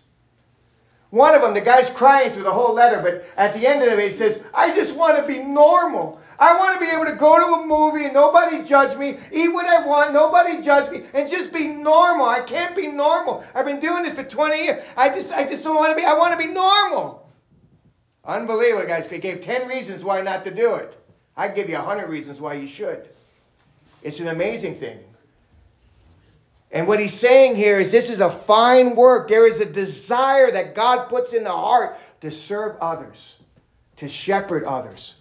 One 1.09 1.33
of 1.33 1.41
them, 1.41 1.53
the 1.53 1.62
guy's 1.62 1.89
crying 1.89 2.31
through 2.31 2.43
the 2.43 2.51
whole 2.51 2.73
letter, 2.73 3.01
but 3.01 3.25
at 3.38 3.53
the 3.53 3.67
end 3.67 3.81
of 3.83 3.97
it, 3.97 4.12
he 4.12 4.17
says, 4.17 4.41
I 4.53 4.75
just 4.75 4.95
want 4.95 5.17
to 5.17 5.25
be 5.25 5.39
normal. 5.39 6.19
I 6.39 6.57
want 6.57 6.73
to 6.73 6.79
be 6.79 6.91
able 6.91 7.05
to 7.05 7.15
go 7.15 7.37
to 7.37 7.61
a 7.61 7.65
movie 7.65 8.05
and 8.05 8.13
nobody 8.13 8.63
judge 8.63 8.97
me, 8.97 9.17
eat 9.31 9.49
what 9.49 9.65
I 9.65 9.85
want, 9.85 10.13
nobody 10.13 10.61
judge 10.61 10.91
me, 10.91 11.03
and 11.13 11.29
just 11.29 11.53
be 11.53 11.67
normal. 11.67 12.25
I 12.25 12.41
can't 12.41 12.75
be 12.75 12.87
normal. 12.87 13.43
I've 13.53 13.65
been 13.65 13.79
doing 13.79 14.03
this 14.03 14.13
for 14.13 14.23
20 14.23 14.63
years. 14.63 14.83
I 14.97 15.09
just, 15.09 15.31
I 15.31 15.43
just 15.43 15.63
don't 15.63 15.75
want 15.75 15.91
to 15.91 15.95
be, 15.95 16.05
I 16.05 16.13
want 16.13 16.39
to 16.39 16.47
be 16.47 16.51
normal. 16.51 17.29
Unbelievable, 18.25 18.87
guys. 18.87 19.07
He 19.07 19.19
gave 19.19 19.41
10 19.41 19.67
reasons 19.67 20.03
why 20.03 20.21
not 20.21 20.45
to 20.45 20.53
do 20.53 20.75
it. 20.75 20.97
I'd 21.35 21.55
give 21.55 21.69
you 21.69 21.75
100 21.75 22.09
reasons 22.09 22.39
why 22.39 22.53
you 22.53 22.67
should. 22.67 23.09
It's 24.01 24.19
an 24.19 24.27
amazing 24.27 24.75
thing. 24.75 24.99
And 26.71 26.87
what 26.87 26.99
he's 26.99 27.13
saying 27.13 27.55
here 27.55 27.77
is 27.77 27.91
this 27.91 28.09
is 28.09 28.19
a 28.19 28.31
fine 28.31 28.95
work. 28.95 29.27
There 29.27 29.47
is 29.47 29.59
a 29.59 29.65
desire 29.65 30.49
that 30.51 30.73
God 30.73 31.07
puts 31.07 31.33
in 31.33 31.43
the 31.43 31.51
heart 31.51 31.97
to 32.21 32.31
serve 32.31 32.77
others, 32.81 33.35
to 33.97 34.07
shepherd 34.07 34.63
others 34.63 35.15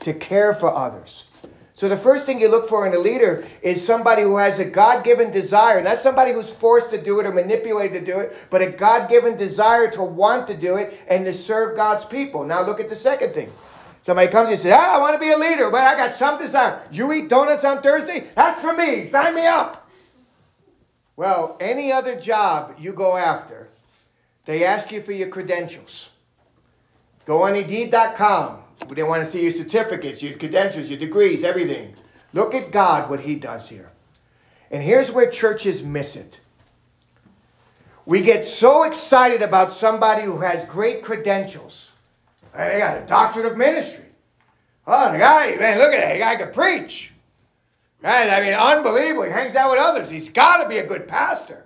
to 0.00 0.14
care 0.14 0.54
for 0.54 0.74
others. 0.74 1.26
So 1.74 1.88
the 1.88 1.96
first 1.96 2.26
thing 2.26 2.40
you 2.40 2.48
look 2.48 2.68
for 2.68 2.86
in 2.86 2.94
a 2.94 2.98
leader 2.98 3.44
is 3.60 3.84
somebody 3.84 4.22
who 4.22 4.36
has 4.36 4.60
a 4.60 4.64
God-given 4.64 5.32
desire, 5.32 5.82
not 5.82 5.98
somebody 5.98 6.32
who's 6.32 6.52
forced 6.52 6.90
to 6.90 7.02
do 7.02 7.18
it 7.18 7.26
or 7.26 7.32
manipulated 7.32 8.04
to 8.04 8.12
do 8.12 8.20
it, 8.20 8.36
but 8.50 8.62
a 8.62 8.70
God-given 8.70 9.36
desire 9.36 9.90
to 9.90 10.02
want 10.02 10.46
to 10.46 10.56
do 10.56 10.76
it 10.76 11.00
and 11.08 11.24
to 11.24 11.34
serve 11.34 11.76
God's 11.76 12.04
people. 12.04 12.44
Now 12.44 12.62
look 12.64 12.78
at 12.78 12.88
the 12.88 12.94
second 12.94 13.34
thing. 13.34 13.52
Somebody 14.02 14.28
comes 14.28 14.50
and 14.50 14.58
says, 14.58 14.74
ah, 14.76 14.96
I 14.96 15.00
want 15.00 15.14
to 15.14 15.18
be 15.18 15.32
a 15.32 15.36
leader, 15.38 15.70
but 15.70 15.80
I 15.80 15.96
got 15.96 16.14
some 16.14 16.38
desire. 16.38 16.80
You 16.90 17.12
eat 17.12 17.28
donuts 17.28 17.64
on 17.64 17.82
Thursday? 17.82 18.26
That's 18.34 18.60
for 18.60 18.74
me. 18.74 19.08
Sign 19.08 19.34
me 19.34 19.46
up. 19.46 19.88
Well, 21.16 21.56
any 21.60 21.92
other 21.92 22.20
job 22.20 22.76
you 22.78 22.92
go 22.92 23.16
after, 23.16 23.68
they 24.44 24.64
ask 24.64 24.90
you 24.90 25.00
for 25.02 25.12
your 25.12 25.28
credentials. 25.28 26.10
Go 27.26 27.42
on 27.42 27.54
Indeed.com. 27.54 28.58
They 28.88 29.02
want 29.02 29.24
to 29.24 29.30
see 29.30 29.42
your 29.42 29.52
certificates, 29.52 30.22
your 30.22 30.36
credentials, 30.36 30.88
your 30.88 30.98
degrees, 30.98 31.44
everything. 31.44 31.94
Look 32.32 32.54
at 32.54 32.70
God, 32.70 33.08
what 33.08 33.20
He 33.20 33.36
does 33.36 33.68
here. 33.68 33.90
And 34.70 34.82
here's 34.82 35.10
where 35.10 35.30
churches 35.30 35.82
miss 35.82 36.16
it. 36.16 36.40
We 38.04 38.22
get 38.22 38.44
so 38.44 38.84
excited 38.84 39.42
about 39.42 39.72
somebody 39.72 40.22
who 40.22 40.40
has 40.40 40.64
great 40.64 41.02
credentials. 41.02 41.90
They 42.56 42.78
got 42.78 43.02
a 43.02 43.06
doctorate 43.06 43.46
of 43.46 43.56
ministry. 43.56 44.04
Oh, 44.86 45.12
the 45.12 45.18
guy, 45.18 45.54
man, 45.56 45.78
look 45.78 45.92
at 45.92 46.00
that. 46.00 46.12
The 46.14 46.18
guy 46.18 46.36
can 46.36 46.52
preach. 46.52 47.12
Right? 48.02 48.28
I 48.28 48.40
mean, 48.40 48.54
unbelievable. 48.54 49.22
He 49.22 49.30
hangs 49.30 49.54
out 49.54 49.70
with 49.70 49.80
others. 49.80 50.10
He's 50.10 50.28
got 50.28 50.62
to 50.62 50.68
be 50.68 50.78
a 50.78 50.86
good 50.86 51.06
pastor. 51.06 51.64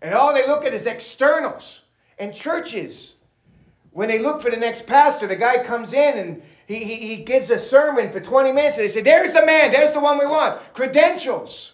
And 0.00 0.14
all 0.14 0.32
they 0.32 0.46
look 0.46 0.64
at 0.64 0.72
is 0.72 0.86
externals. 0.86 1.82
And 2.18 2.34
churches, 2.34 3.14
when 3.92 4.08
they 4.08 4.18
look 4.18 4.42
for 4.42 4.50
the 4.50 4.56
next 4.56 4.86
pastor, 4.86 5.26
the 5.26 5.36
guy 5.36 5.62
comes 5.62 5.92
in 5.92 6.18
and 6.18 6.42
he, 6.66 6.84
he, 6.84 6.96
he 6.96 7.16
gives 7.16 7.50
a 7.50 7.58
sermon 7.58 8.10
for 8.10 8.20
20 8.20 8.52
minutes 8.52 8.78
and 8.78 8.86
they 8.86 8.92
say, 8.92 9.02
There's 9.02 9.32
the 9.32 9.44
man, 9.44 9.72
there's 9.72 9.92
the 9.92 10.00
one 10.00 10.18
we 10.18 10.26
want. 10.26 10.60
Credentials. 10.72 11.72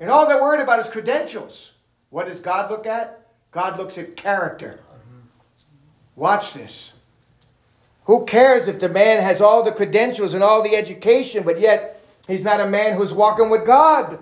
And 0.00 0.10
all 0.10 0.28
they're 0.28 0.42
worried 0.42 0.60
about 0.60 0.80
is 0.80 0.92
credentials. 0.92 1.72
What 2.10 2.28
does 2.28 2.40
God 2.40 2.70
look 2.70 2.86
at? 2.86 3.26
God 3.50 3.78
looks 3.78 3.98
at 3.98 4.16
character. 4.16 4.80
Watch 6.14 6.52
this. 6.52 6.92
Who 8.04 8.24
cares 8.24 8.68
if 8.68 8.80
the 8.80 8.88
man 8.88 9.22
has 9.22 9.40
all 9.40 9.62
the 9.62 9.72
credentials 9.72 10.34
and 10.34 10.42
all 10.42 10.62
the 10.62 10.76
education, 10.76 11.44
but 11.44 11.60
yet 11.60 12.02
he's 12.26 12.42
not 12.42 12.60
a 12.60 12.66
man 12.66 12.96
who's 12.96 13.12
walking 13.12 13.50
with 13.50 13.66
God? 13.66 14.18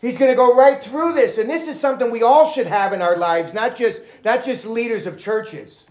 He's 0.00 0.16
going 0.16 0.30
to 0.30 0.36
go 0.36 0.56
right 0.56 0.82
through 0.82 1.12
this. 1.12 1.36
And 1.36 1.48
this 1.48 1.68
is 1.68 1.78
something 1.78 2.10
we 2.10 2.22
all 2.22 2.50
should 2.50 2.66
have 2.66 2.92
in 2.92 3.02
our 3.02 3.16
lives, 3.16 3.52
not 3.52 3.76
just, 3.76 4.00
not 4.24 4.44
just 4.44 4.64
leaders 4.64 5.06
of 5.06 5.18
churches. 5.18 5.84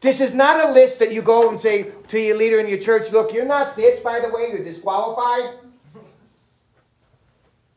This 0.00 0.20
is 0.20 0.32
not 0.32 0.68
a 0.68 0.72
list 0.72 0.98
that 1.00 1.12
you 1.12 1.20
go 1.20 1.50
and 1.50 1.60
say 1.60 1.90
to 2.08 2.20
your 2.20 2.36
leader 2.36 2.58
in 2.58 2.68
your 2.68 2.78
church, 2.78 3.12
look, 3.12 3.32
you're 3.32 3.44
not 3.44 3.76
this, 3.76 4.00
by 4.00 4.20
the 4.20 4.30
way, 4.30 4.48
you're 4.50 4.64
disqualified. 4.64 5.58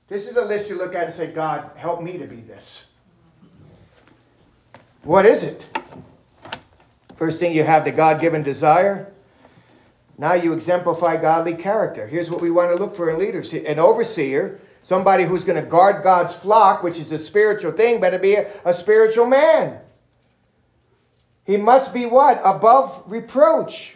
This 0.07 0.25
is 0.27 0.35
a 0.35 0.41
list 0.43 0.71
you 0.71 0.75
look 0.75 0.95
at 0.95 1.03
and 1.03 1.13
say, 1.13 1.27
God, 1.27 1.69
help 1.75 2.01
me 2.01 2.17
to 2.17 2.25
be 2.25 2.37
this. 2.37 2.85
What 5.03 5.23
is 5.23 5.43
it? 5.43 5.67
First 7.15 7.39
thing 7.39 7.53
you 7.53 7.63
have 7.63 7.85
the 7.85 7.91
God 7.91 8.19
given 8.19 8.41
desire. 8.41 9.13
Now 10.17 10.33
you 10.33 10.53
exemplify 10.53 11.17
godly 11.17 11.53
character. 11.53 12.07
Here's 12.07 12.29
what 12.29 12.41
we 12.41 12.49
want 12.49 12.71
to 12.71 12.75
look 12.75 12.95
for 12.95 13.11
in 13.11 13.19
leaders 13.19 13.53
an 13.53 13.77
overseer, 13.77 14.59
somebody 14.83 15.23
who's 15.23 15.43
going 15.43 15.61
to 15.61 15.69
guard 15.69 16.03
God's 16.03 16.35
flock, 16.35 16.83
which 16.83 16.99
is 16.99 17.11
a 17.11 17.19
spiritual 17.19 17.71
thing, 17.71 17.99
better 17.99 18.19
be 18.19 18.35
a, 18.35 18.49
a 18.65 18.73
spiritual 18.73 19.25
man. 19.25 19.79
He 21.45 21.57
must 21.57 21.93
be 21.93 22.05
what? 22.05 22.41
Above 22.43 23.03
reproach. 23.07 23.95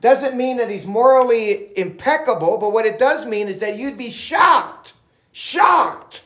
Doesn't 0.00 0.36
mean 0.36 0.58
that 0.58 0.70
he's 0.70 0.86
morally 0.86 1.76
impeccable, 1.76 2.58
but 2.58 2.72
what 2.72 2.86
it 2.86 2.98
does 2.98 3.26
mean 3.26 3.48
is 3.48 3.58
that 3.58 3.76
you'd 3.76 3.98
be 3.98 4.10
shocked 4.10 4.94
Shocked 5.38 6.24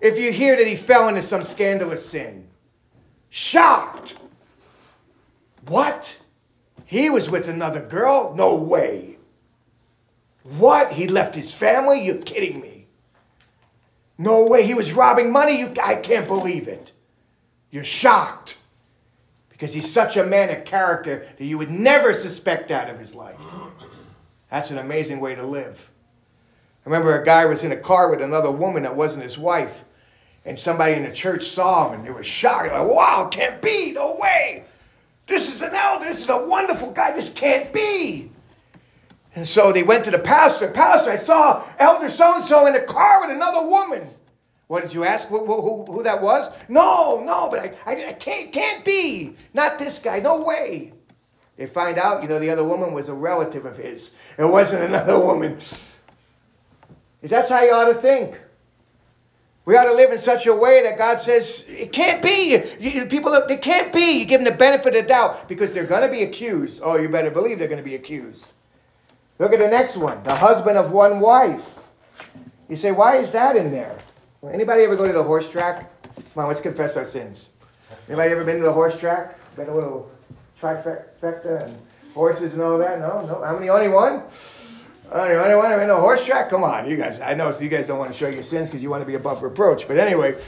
if 0.00 0.18
you 0.18 0.32
hear 0.32 0.56
that 0.56 0.66
he 0.66 0.74
fell 0.74 1.06
into 1.06 1.22
some 1.22 1.44
scandalous 1.44 2.04
sin. 2.04 2.48
Shocked. 3.28 4.16
What? 5.68 6.18
He 6.84 7.10
was 7.10 7.30
with 7.30 7.48
another 7.48 7.80
girl? 7.80 8.34
No 8.34 8.56
way. 8.56 9.18
What? 10.42 10.92
He 10.92 11.06
left 11.06 11.36
his 11.36 11.54
family? 11.54 12.04
You're 12.04 12.16
kidding 12.16 12.60
me. 12.60 12.69
No 14.20 14.46
way. 14.46 14.66
He 14.66 14.74
was 14.74 14.92
robbing 14.92 15.32
money? 15.32 15.58
You, 15.58 15.72
I 15.82 15.94
can't 15.94 16.28
believe 16.28 16.68
it. 16.68 16.92
You're 17.70 17.84
shocked. 17.84 18.58
Because 19.48 19.72
he's 19.72 19.90
such 19.90 20.18
a 20.18 20.24
man 20.24 20.54
of 20.54 20.66
character 20.66 21.26
that 21.38 21.44
you 21.44 21.56
would 21.56 21.70
never 21.70 22.12
suspect 22.12 22.68
that 22.68 22.90
of 22.90 23.00
his 23.00 23.14
life. 23.14 23.40
That's 24.50 24.70
an 24.70 24.76
amazing 24.76 25.20
way 25.20 25.34
to 25.36 25.42
live. 25.42 25.90
I 26.84 26.90
remember 26.90 27.18
a 27.18 27.24
guy 27.24 27.46
was 27.46 27.64
in 27.64 27.72
a 27.72 27.76
car 27.76 28.10
with 28.10 28.20
another 28.20 28.50
woman 28.50 28.82
that 28.82 28.94
wasn't 28.94 29.22
his 29.22 29.38
wife. 29.38 29.84
And 30.44 30.58
somebody 30.58 30.94
in 30.94 31.04
the 31.04 31.12
church 31.12 31.46
saw 31.46 31.88
him 31.88 32.00
and 32.00 32.06
they 32.06 32.10
were 32.10 32.22
shocked. 32.22 32.72
Like, 32.72 32.86
wow, 32.86 33.26
can't 33.32 33.62
be, 33.62 33.92
no 33.92 34.18
way. 34.20 34.64
This 35.26 35.48
is 35.54 35.62
an 35.62 35.74
elder, 35.74 36.04
this 36.04 36.24
is 36.24 36.28
a 36.28 36.46
wonderful 36.46 36.90
guy, 36.90 37.12
this 37.12 37.30
can't 37.30 37.72
be. 37.72 38.30
And 39.34 39.46
so 39.46 39.72
they 39.72 39.82
went 39.82 40.04
to 40.04 40.10
the 40.10 40.18
pastor. 40.18 40.68
Pastor, 40.68 41.10
I 41.10 41.16
saw 41.16 41.64
Elder 41.78 42.10
so 42.10 42.34
and 42.34 42.44
so 42.44 42.66
in 42.66 42.74
a 42.74 42.84
car 42.84 43.20
with 43.20 43.30
another 43.30 43.66
woman. 43.66 44.08
What 44.66 44.82
did 44.82 44.94
you 44.94 45.04
ask? 45.04 45.28
Who, 45.28 45.44
who, 45.46 45.84
who 45.84 46.02
that 46.02 46.22
was? 46.22 46.52
No, 46.68 47.22
no, 47.24 47.48
but 47.50 47.60
I, 47.60 47.74
I, 47.86 48.08
I, 48.08 48.12
can't, 48.12 48.52
can't 48.52 48.84
be. 48.84 49.34
Not 49.52 49.78
this 49.78 49.98
guy, 49.98 50.20
no 50.20 50.42
way. 50.42 50.92
They 51.56 51.66
find 51.66 51.98
out, 51.98 52.22
you 52.22 52.28
know, 52.28 52.38
the 52.38 52.50
other 52.50 52.64
woman 52.64 52.92
was 52.92 53.08
a 53.08 53.14
relative 53.14 53.66
of 53.66 53.76
his. 53.76 54.12
It 54.38 54.44
wasn't 54.44 54.84
another 54.92 55.18
woman. 55.18 55.58
That's 57.22 57.50
how 57.50 57.62
you 57.62 57.72
ought 57.72 57.92
to 57.92 57.94
think. 57.94 58.38
We 59.64 59.76
ought 59.76 59.84
to 59.84 59.94
live 59.94 60.10
in 60.10 60.18
such 60.18 60.46
a 60.46 60.54
way 60.54 60.82
that 60.82 60.98
God 60.98 61.20
says, 61.20 61.64
it 61.68 61.92
can't 61.92 62.22
be. 62.22 62.60
You, 62.80 63.06
people, 63.06 63.34
it 63.34 63.62
can't 63.62 63.92
be. 63.92 64.20
You 64.20 64.24
give 64.24 64.42
them 64.42 64.52
the 64.52 64.58
benefit 64.58 64.94
of 64.96 65.02
the 65.02 65.08
doubt 65.08 65.48
because 65.48 65.72
they're 65.72 65.84
going 65.84 66.02
to 66.02 66.08
be 66.08 66.22
accused. 66.22 66.80
Oh, 66.82 66.96
you 66.96 67.08
better 67.08 67.30
believe 67.30 67.58
they're 67.58 67.68
going 67.68 67.82
to 67.82 67.88
be 67.88 67.94
accused. 67.94 68.52
Look 69.40 69.54
at 69.54 69.58
the 69.58 69.68
next 69.68 69.96
one 69.96 70.22
the 70.22 70.34
husband 70.34 70.76
of 70.76 70.92
one 70.92 71.18
wife. 71.18 71.88
You 72.68 72.76
say, 72.76 72.92
why 72.92 73.16
is 73.16 73.30
that 73.30 73.56
in 73.56 73.72
there? 73.72 73.96
Well, 74.42 74.52
anybody 74.52 74.82
ever 74.82 74.96
go 74.96 75.06
to 75.06 75.14
the 75.14 75.22
horse 75.22 75.48
track? 75.48 75.90
Come 76.14 76.42
on, 76.42 76.48
let's 76.48 76.60
confess 76.60 76.94
our 76.98 77.06
sins. 77.06 77.48
Anybody 78.06 78.32
ever 78.32 78.44
been 78.44 78.58
to 78.58 78.62
the 78.62 78.72
horse 78.72 79.00
track? 79.00 79.38
Been 79.56 79.70
a 79.70 79.74
little 79.74 80.10
trifecta 80.60 81.64
and 81.64 81.78
horses 82.12 82.52
and 82.52 82.60
all 82.60 82.76
that? 82.78 83.00
No, 83.00 83.24
no. 83.26 83.42
How 83.42 83.54
many? 83.54 83.70
Only 83.70 83.88
one? 83.88 84.22
Uh, 85.10 85.26
you 85.30 85.56
want 85.56 85.70
to 85.70 85.82
in 85.82 85.88
a 85.88 85.96
horse 85.96 86.24
track? 86.24 86.50
Come 86.50 86.62
on, 86.62 86.86
you 86.86 86.98
guys. 86.98 87.18
I 87.20 87.32
know 87.32 87.58
you 87.58 87.70
guys 87.70 87.86
don't 87.86 87.98
want 87.98 88.12
to 88.12 88.18
show 88.18 88.28
your 88.28 88.42
sins 88.42 88.68
because 88.68 88.82
you 88.82 88.90
want 88.90 89.00
to 89.00 89.06
be 89.06 89.14
above 89.14 89.42
reproach. 89.42 89.88
But 89.88 89.96
anyway, 89.96 90.38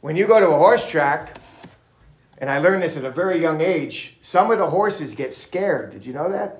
when 0.00 0.14
you 0.14 0.28
go 0.28 0.38
to 0.38 0.46
a 0.46 0.56
horse 0.56 0.88
track, 0.88 1.38
and 2.38 2.48
I 2.48 2.58
learned 2.58 2.84
this 2.84 2.96
at 2.96 3.04
a 3.04 3.10
very 3.10 3.38
young 3.38 3.60
age, 3.60 4.16
some 4.20 4.52
of 4.52 4.58
the 4.58 4.66
horses 4.66 5.16
get 5.16 5.34
scared. 5.34 5.90
Did 5.90 6.06
you 6.06 6.12
know 6.12 6.30
that? 6.30 6.59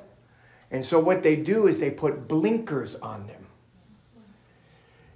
And 0.71 0.85
so 0.85 1.01
what 1.01 1.23
they 1.23 1.37
do 1.37 1.67
is 1.67 1.81
they 1.81 1.91
put 1.91 2.29
blinkers 2.29 2.95
on 2.97 3.27
them. 3.27 3.47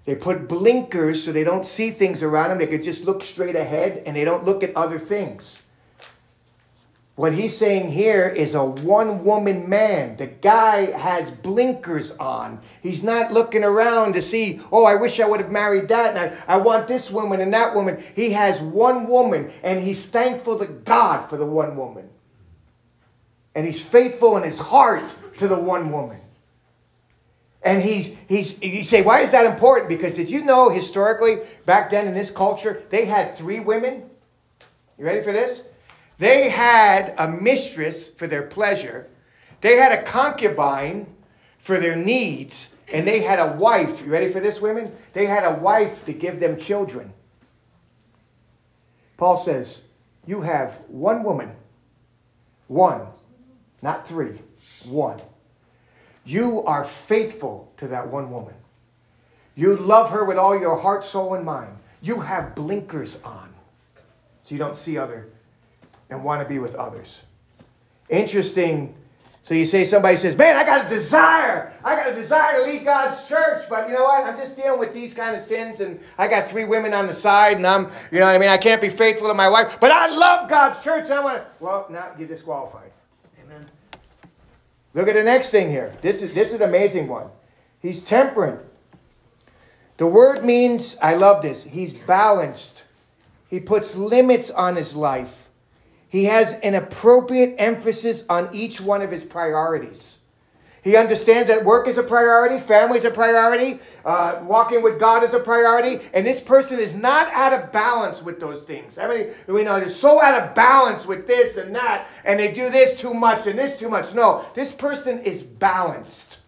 They 0.04 0.16
put 0.16 0.48
blinkers 0.48 1.22
so 1.22 1.32
they 1.32 1.44
don't 1.44 1.64
see 1.64 1.90
things 1.90 2.22
around 2.22 2.50
them. 2.50 2.58
They 2.58 2.66
could 2.66 2.82
just 2.82 3.04
look 3.04 3.22
straight 3.22 3.56
ahead 3.56 4.02
and 4.04 4.14
they 4.14 4.24
don't 4.24 4.44
look 4.44 4.62
at 4.62 4.76
other 4.76 4.98
things. 4.98 5.62
What 7.16 7.32
he's 7.32 7.56
saying 7.56 7.92
here 7.92 8.26
is 8.26 8.56
a 8.56 8.64
one 8.64 9.22
woman 9.22 9.68
man. 9.68 10.16
The 10.16 10.26
guy 10.26 10.90
has 10.90 11.30
blinkers 11.30 12.10
on. 12.18 12.60
He's 12.82 13.04
not 13.04 13.32
looking 13.32 13.62
around 13.62 14.14
to 14.14 14.22
see, 14.22 14.60
oh, 14.72 14.84
I 14.84 14.96
wish 14.96 15.20
I 15.20 15.26
would 15.26 15.40
have 15.40 15.52
married 15.52 15.86
that, 15.88 16.16
and 16.16 16.34
I, 16.48 16.54
I 16.54 16.56
want 16.56 16.88
this 16.88 17.12
woman 17.12 17.40
and 17.40 17.54
that 17.54 17.72
woman. 17.72 18.02
He 18.16 18.30
has 18.30 18.60
one 18.60 19.06
woman, 19.06 19.52
and 19.62 19.80
he's 19.80 20.04
thankful 20.04 20.58
to 20.58 20.66
God 20.66 21.28
for 21.30 21.36
the 21.36 21.46
one 21.46 21.76
woman. 21.76 22.10
And 23.54 23.64
he's 23.64 23.80
faithful 23.80 24.36
in 24.36 24.42
his 24.42 24.58
heart 24.58 25.14
to 25.38 25.48
the 25.48 25.58
one 25.58 25.90
woman. 25.90 26.20
And 27.62 27.82
he's, 27.82 28.10
he's, 28.28 28.62
you 28.62 28.84
say, 28.84 29.02
why 29.02 29.20
is 29.20 29.30
that 29.30 29.46
important? 29.46 29.88
Because 29.88 30.14
did 30.14 30.28
you 30.28 30.44
know 30.44 30.68
historically, 30.68 31.38
back 31.64 31.90
then 31.90 32.06
in 32.06 32.14
this 32.14 32.30
culture, 32.30 32.82
they 32.90 33.06
had 33.06 33.34
three 33.34 33.58
women? 33.58 34.10
You 34.98 35.06
ready 35.06 35.22
for 35.22 35.32
this? 35.32 35.64
They 36.18 36.50
had 36.50 37.14
a 37.18 37.26
mistress 37.26 38.08
for 38.08 38.26
their 38.26 38.42
pleasure, 38.42 39.08
they 39.62 39.76
had 39.76 39.92
a 39.92 40.02
concubine 40.02 41.06
for 41.58 41.78
their 41.78 41.96
needs, 41.96 42.74
and 42.92 43.08
they 43.08 43.20
had 43.20 43.38
a 43.38 43.56
wife. 43.56 44.02
You 44.04 44.12
ready 44.12 44.30
for 44.30 44.40
this, 44.40 44.60
women? 44.60 44.92
They 45.14 45.24
had 45.24 45.44
a 45.44 45.58
wife 45.58 46.04
to 46.04 46.12
give 46.12 46.38
them 46.38 46.58
children. 46.58 47.10
Paul 49.16 49.38
says, 49.38 49.82
You 50.26 50.42
have 50.42 50.74
one 50.88 51.22
woman, 51.22 51.50
one, 52.68 53.06
not 53.80 54.06
three, 54.06 54.38
one. 54.86 55.20
You 56.24 56.64
are 56.64 56.84
faithful 56.84 57.72
to 57.76 57.88
that 57.88 58.08
one 58.08 58.30
woman. 58.30 58.54
You 59.56 59.76
love 59.76 60.10
her 60.10 60.24
with 60.24 60.38
all 60.38 60.58
your 60.58 60.76
heart, 60.76 61.04
soul, 61.04 61.34
and 61.34 61.44
mind. 61.44 61.76
You 62.02 62.20
have 62.20 62.54
blinkers 62.54 63.18
on 63.24 63.50
so 64.42 64.54
you 64.54 64.58
don't 64.58 64.76
see 64.76 64.98
other 64.98 65.28
and 66.10 66.22
want 66.24 66.42
to 66.42 66.48
be 66.48 66.58
with 66.58 66.74
others. 66.74 67.20
Interesting 68.08 68.94
So 69.46 69.52
you 69.52 69.66
say 69.66 69.84
somebody 69.84 70.16
says, 70.16 70.36
"Man, 70.38 70.56
I 70.56 70.64
got 70.64 70.86
a 70.86 70.88
desire. 70.88 71.70
I 71.84 71.94
got 71.96 72.08
a 72.08 72.14
desire 72.14 72.60
to 72.60 72.64
lead 72.64 72.82
God's 72.82 73.28
church, 73.28 73.66
but 73.68 73.88
you 73.88 73.94
know 73.94 74.04
what? 74.04 74.24
I'm 74.24 74.38
just 74.38 74.56
dealing 74.56 74.80
with 74.80 74.94
these 74.94 75.12
kind 75.12 75.36
of 75.36 75.42
sins, 75.42 75.80
and 75.80 76.00
I 76.16 76.28
got 76.28 76.48
three 76.48 76.64
women 76.64 76.94
on 76.94 77.06
the 77.06 77.12
side, 77.12 77.58
and 77.58 77.66
I'm, 77.66 77.90
you 78.10 78.20
know 78.20 78.26
what 78.26 78.36
I 78.36 78.38
mean? 78.38 78.48
I 78.48 78.56
can't 78.56 78.80
be 78.80 78.88
faithful 78.88 79.28
to 79.28 79.34
my 79.34 79.50
wife, 79.50 79.78
but 79.80 79.90
I 79.90 80.08
love 80.08 80.48
God's 80.48 80.82
church. 80.82 81.04
And 81.04 81.12
I 81.12 81.22
want 81.22 81.42
to. 81.42 81.46
Well, 81.60 81.86
now 81.90 82.12
you're 82.18 82.26
disqualified. 82.26 82.90
Look 84.94 85.08
at 85.08 85.14
the 85.14 85.24
next 85.24 85.50
thing 85.50 85.68
here. 85.68 85.92
This 86.02 86.22
is 86.22 86.32
this 86.32 86.48
is 86.48 86.54
an 86.54 86.62
amazing 86.62 87.08
one. 87.08 87.26
He's 87.80 88.02
temperate. 88.02 88.64
The 89.96 90.06
word 90.06 90.44
means, 90.44 90.96
I 91.02 91.14
love 91.14 91.42
this. 91.42 91.62
He's 91.62 91.92
balanced. 91.92 92.84
He 93.48 93.60
puts 93.60 93.94
limits 93.94 94.50
on 94.50 94.74
his 94.74 94.96
life. 94.96 95.48
He 96.08 96.24
has 96.24 96.54
an 96.62 96.74
appropriate 96.74 97.56
emphasis 97.58 98.24
on 98.28 98.48
each 98.52 98.80
one 98.80 99.02
of 99.02 99.10
his 99.10 99.24
priorities. 99.24 100.18
He 100.84 100.96
understands 100.98 101.48
that 101.48 101.64
work 101.64 101.88
is 101.88 101.96
a 101.96 102.02
priority, 102.02 102.60
family 102.60 102.98
is 102.98 103.06
a 103.06 103.10
priority, 103.10 103.80
uh, 104.04 104.40
walking 104.42 104.82
with 104.82 105.00
God 105.00 105.24
is 105.24 105.32
a 105.32 105.40
priority, 105.40 106.06
and 106.12 106.26
this 106.26 106.42
person 106.42 106.78
is 106.78 106.92
not 106.92 107.28
out 107.32 107.54
of 107.54 107.72
balance 107.72 108.22
with 108.22 108.38
those 108.38 108.64
things. 108.64 108.96
How 108.96 109.10
I 109.10 109.16
mean, 109.16 109.30
we 109.48 109.64
know 109.64 109.80
they're 109.80 109.88
so 109.88 110.20
out 110.20 110.42
of 110.42 110.54
balance 110.54 111.06
with 111.06 111.26
this 111.26 111.56
and 111.56 111.74
that, 111.74 112.08
and 112.26 112.38
they 112.38 112.52
do 112.52 112.68
this 112.68 113.00
too 113.00 113.14
much 113.14 113.46
and 113.46 113.58
this 113.58 113.80
too 113.80 113.88
much. 113.88 114.12
No, 114.12 114.44
this 114.54 114.72
person 114.74 115.20
is 115.20 115.42
balanced, 115.42 116.40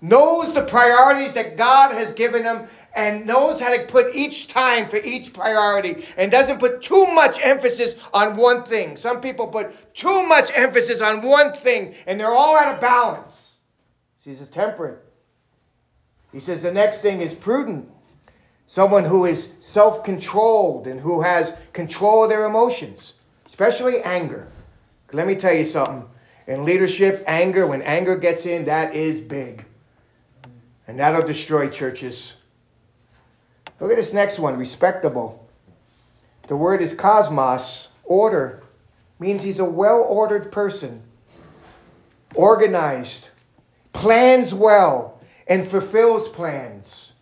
knows 0.00 0.54
the 0.54 0.62
priorities 0.62 1.32
that 1.32 1.56
God 1.56 1.92
has 1.92 2.12
given 2.12 2.44
them, 2.44 2.68
and 2.94 3.26
knows 3.26 3.60
how 3.60 3.76
to 3.76 3.84
put 3.86 4.14
each 4.14 4.46
time 4.46 4.88
for 4.88 4.98
each 4.98 5.32
priority 5.32 6.04
and 6.16 6.30
doesn't 6.30 6.60
put 6.60 6.82
too 6.82 7.06
much 7.08 7.44
emphasis 7.44 7.96
on 8.14 8.36
one 8.36 8.62
thing. 8.62 8.96
Some 8.96 9.20
people 9.20 9.48
put 9.48 9.92
too 9.92 10.22
much 10.22 10.50
emphasis 10.54 11.02
on 11.02 11.20
one 11.20 11.52
thing 11.52 11.94
and 12.06 12.18
they're 12.18 12.34
all 12.34 12.56
out 12.56 12.74
of 12.74 12.80
balance. 12.80 13.55
He's 14.26 14.40
a 14.40 14.46
temperate. 14.46 14.98
He 16.32 16.40
says 16.40 16.60
the 16.60 16.72
next 16.72 17.00
thing 17.00 17.20
is 17.20 17.32
prudent. 17.32 17.88
Someone 18.66 19.04
who 19.04 19.24
is 19.24 19.50
self 19.60 20.02
controlled 20.02 20.88
and 20.88 20.98
who 20.98 21.22
has 21.22 21.54
control 21.72 22.24
of 22.24 22.30
their 22.30 22.44
emotions, 22.44 23.14
especially 23.46 24.02
anger. 24.02 24.48
Let 25.12 25.28
me 25.28 25.36
tell 25.36 25.54
you 25.54 25.64
something. 25.64 26.04
In 26.48 26.64
leadership, 26.64 27.22
anger, 27.28 27.68
when 27.68 27.82
anger 27.82 28.16
gets 28.16 28.46
in, 28.46 28.64
that 28.64 28.96
is 28.96 29.20
big. 29.20 29.64
And 30.88 30.98
that'll 30.98 31.26
destroy 31.26 31.68
churches. 31.68 32.34
Look 33.78 33.92
at 33.92 33.96
this 33.96 34.12
next 34.12 34.40
one 34.40 34.56
respectable. 34.56 35.48
The 36.48 36.56
word 36.56 36.82
is 36.82 36.94
cosmos, 36.94 37.88
order, 38.02 38.64
means 39.20 39.44
he's 39.44 39.60
a 39.60 39.64
well 39.64 40.00
ordered 40.00 40.50
person, 40.50 41.02
organized, 42.34 43.30
plans 43.96 44.54
well, 44.54 45.20
and 45.48 45.66
fulfills 45.66 46.28
plans. 46.28 47.12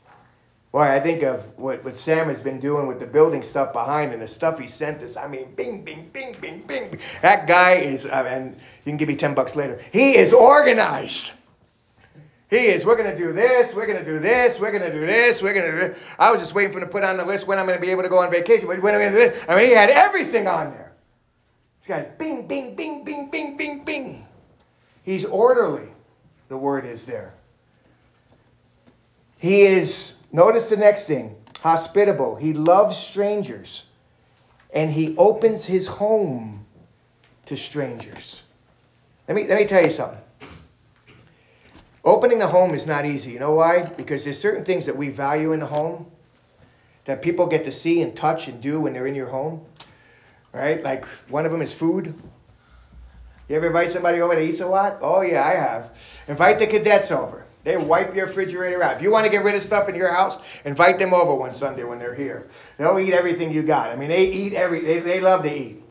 Boy, 0.73 0.83
I 0.83 0.99
think 0.99 1.23
of 1.23 1.41
what, 1.57 1.85
what 1.85 1.97
Sam 1.97 2.27
has 2.27 2.41
been 2.41 2.59
doing 2.59 2.89
with 2.89 2.99
the 2.99 3.07
building 3.07 3.43
stuff 3.43 3.73
behind 3.73 4.13
and 4.13 4.21
the 4.21 4.27
stuff 4.27 4.59
he 4.59 4.67
sent 4.67 5.03
us. 5.03 5.17
I 5.17 5.29
mean, 5.29 5.55
bing, 5.55 5.85
bing, 5.85 6.11
bing, 6.13 6.35
bing, 6.41 6.63
bing. 6.63 6.99
That 7.23 7.47
guy 7.47 7.75
is, 7.75 8.07
uh, 8.07 8.25
and 8.27 8.57
you 8.85 8.91
can 8.91 8.97
give 8.97 9.07
me 9.07 9.15
10 9.15 9.35
bucks 9.35 9.55
later. 9.55 9.81
He 9.93 10.17
is 10.17 10.33
organized. 10.33 11.33
He 12.51 12.67
is, 12.67 12.85
we're 12.85 12.97
going 12.97 13.11
to 13.11 13.17
do 13.17 13.33
this, 13.33 13.75
we're 13.75 13.87
going 13.87 13.99
to 13.99 14.05
do 14.05 14.19
this, 14.19 14.61
we're 14.61 14.71
going 14.71 14.83
to 14.83 14.93
do 14.93 15.01
this, 15.01 15.41
we're 15.43 15.55
going 15.55 15.65
to 15.65 15.71
do 15.71 15.79
this. 15.79 15.99
I 16.19 16.31
was 16.31 16.41
just 16.41 16.55
waiting 16.55 16.73
for 16.73 16.79
him 16.79 16.85
to 16.85 16.91
put 16.91 17.05
on 17.05 17.17
the 17.17 17.25
list 17.25 17.47
when 17.47 17.59
I'm 17.59 17.67
going 17.67 17.79
to 17.79 17.81
be 17.81 17.91
able 17.91 18.03
to 18.03 18.09
go 18.09 18.19
on 18.19 18.31
vacation. 18.31 18.67
When 18.67 18.77
I'm 18.77 18.83
going 18.83 19.13
to 19.13 19.19
do 19.19 19.31
this, 19.31 19.45
I 19.49 19.57
mean, 19.57 19.67
he 19.67 19.73
had 19.73 19.91
everything 19.91 20.47
on 20.47 20.71
there. 20.71 20.93
This 21.81 21.97
guy's 21.97 22.19
bing, 22.19 22.47
bing, 22.47 22.75
bing, 22.75 23.05
bing, 23.05 23.31
bing, 23.31 23.57
bing, 23.57 23.85
bing. 23.85 24.27
He's 25.05 25.25
orderly, 25.25 25.89
the 26.49 26.57
word 26.57 26.85
is 26.85 27.07
there. 27.07 27.35
He 29.39 29.63
is, 29.63 30.15
notice 30.33 30.69
the 30.69 30.77
next 30.77 31.05
thing, 31.05 31.37
hospitable. 31.61 32.37
He 32.37 32.53
loves 32.53 32.97
strangers, 32.97 33.85
and 34.73 34.91
he 34.91 35.17
opens 35.17 35.67
his 35.67 35.87
home 35.87 36.65
to 37.47 37.57
strangers. 37.57 38.43
Let 39.29 39.35
me, 39.35 39.47
let 39.47 39.59
me 39.59 39.67
tell 39.67 39.85
you 39.85 39.91
something. 39.91 40.21
Opening 42.05 42.39
the 42.39 42.47
home 42.47 42.75
is 42.75 42.87
not 42.87 43.07
easy. 43.07 43.33
You 43.33 43.39
know 43.39 43.55
why? 43.55 43.83
Because 43.83 44.25
there's 44.25 44.39
certain 44.39 44.65
things 44.65 44.85
that 44.87 44.97
we 44.97 45.09
value 45.09 45.53
in 45.53 45.61
the 45.61 45.67
home 45.67 46.07
that 47.07 47.23
people 47.23 47.47
get 47.47 47.65
to 47.65 47.73
see 47.73 48.03
and 48.03 48.15
touch 48.15 48.49
and 48.49 48.61
do 48.61 48.81
when 48.81 48.93
they're 48.93 49.07
in 49.07 49.15
your 49.15 49.29
home. 49.29 49.65
Right? 50.53 50.83
Like 50.83 51.05
one 51.29 51.47
of 51.47 51.53
them 51.53 51.63
is 51.63 51.73
food. 51.73 52.15
You 53.49 53.57
ever 53.57 53.67
invite 53.67 53.93
somebody 53.93 54.21
over 54.21 54.35
to 54.35 54.41
eat 54.41 54.61
a 54.61 54.67
lot? 54.67 54.99
Oh, 55.03 55.21
yeah, 55.21 55.45
I 55.45 55.51
have. 55.51 55.97
Invite 56.29 56.59
the 56.59 56.67
cadets 56.67 57.11
over. 57.11 57.45
They 57.63 57.77
wipe 57.77 58.15
your 58.15 58.27
refrigerator 58.27 58.83
out. 58.83 58.97
If 58.97 59.03
you 59.03 59.11
want 59.11 59.25
to 59.25 59.31
get 59.31 59.45
rid 59.45 59.55
of 59.55 59.63
stuff 59.63 59.89
in 59.89 59.95
your 59.95 60.13
house, 60.13 60.39
invite 60.65 60.99
them 60.99 61.15
over 61.15 61.35
one 61.35 61.55
Sunday 61.55 61.85
when 61.85 61.99
they're 61.99 62.15
here. 62.15 62.49
They'll 62.77 62.99
eat 62.99 63.13
everything 63.13 63.53
you 63.53 63.63
got. 63.63 63.91
I 63.91 63.97
mean, 63.97 64.09
they 64.09 64.27
eat 64.31 64.55
every, 64.55 64.81
they, 64.81 65.01
they 65.01 65.21
love 65.21 65.43
to 65.43 65.55
eat. 65.55 65.83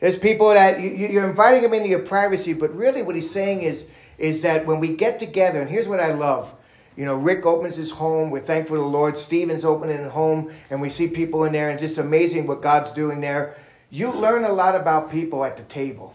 There's 0.00 0.18
people 0.18 0.50
that 0.50 0.80
you, 0.80 0.90
you're 0.90 1.28
inviting 1.28 1.62
them 1.62 1.74
into 1.74 1.88
your 1.88 2.00
privacy, 2.00 2.54
but 2.54 2.74
really 2.74 3.02
what 3.02 3.14
he's 3.14 3.30
saying 3.30 3.62
is, 3.62 3.86
is 4.18 4.42
that 4.42 4.66
when 4.66 4.80
we 4.80 4.96
get 4.96 5.18
together, 5.18 5.60
and 5.60 5.70
here's 5.70 5.88
what 5.88 6.00
I 6.00 6.12
love. 6.12 6.52
You 6.96 7.06
know, 7.06 7.16
Rick 7.16 7.46
opens 7.46 7.76
his 7.76 7.90
home. 7.90 8.30
We're 8.30 8.40
thankful 8.40 8.76
to 8.76 8.82
the 8.82 8.88
Lord. 8.88 9.16
Stephen's 9.16 9.64
opening 9.64 10.04
a 10.04 10.10
home, 10.10 10.52
and 10.70 10.80
we 10.80 10.90
see 10.90 11.08
people 11.08 11.44
in 11.44 11.52
there, 11.52 11.70
and 11.70 11.80
just 11.80 11.98
amazing 11.98 12.46
what 12.46 12.60
God's 12.60 12.92
doing 12.92 13.20
there. 13.20 13.56
You 13.90 14.12
learn 14.12 14.44
a 14.44 14.52
lot 14.52 14.74
about 14.74 15.10
people 15.10 15.44
at 15.44 15.56
the 15.56 15.62
table. 15.64 16.14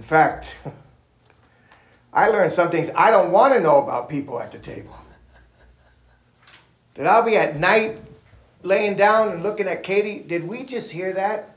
In 0.00 0.04
fact, 0.04 0.56
I 2.14 2.28
learned 2.28 2.52
some 2.52 2.70
things 2.70 2.88
I 2.94 3.10
don't 3.10 3.30
want 3.32 3.52
to 3.52 3.60
know 3.60 3.82
about 3.82 4.08
people 4.08 4.40
at 4.40 4.50
the 4.50 4.58
table. 4.58 4.98
That 6.94 7.06
I'll 7.06 7.22
be 7.22 7.36
at 7.36 7.60
night 7.60 8.00
laying 8.62 8.96
down 8.96 9.28
and 9.28 9.42
looking 9.42 9.66
at 9.66 9.82
Katie. 9.82 10.20
Did 10.20 10.48
we 10.48 10.64
just 10.64 10.90
hear 10.90 11.12
that? 11.12 11.54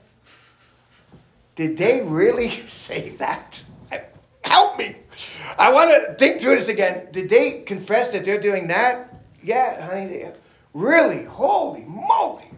Did 1.56 1.78
they 1.78 2.02
really 2.02 2.50
say 2.90 3.12
that? 3.12 3.64
help 4.44 4.78
me. 4.78 4.98
I 5.58 5.72
want 5.72 5.92
to 5.92 6.14
think 6.16 6.42
through 6.42 6.58
this 6.58 6.68
again. 6.68 7.08
Did 7.14 7.30
they 7.30 7.62
confess 7.62 8.10
that 8.10 8.26
they're 8.26 8.42
doing 8.42 8.68
that? 8.68 9.24
Yeah, 9.42 9.88
honey. 9.88 10.26
Really? 10.74 11.24
Holy 11.24 11.86
moly. 11.86 12.52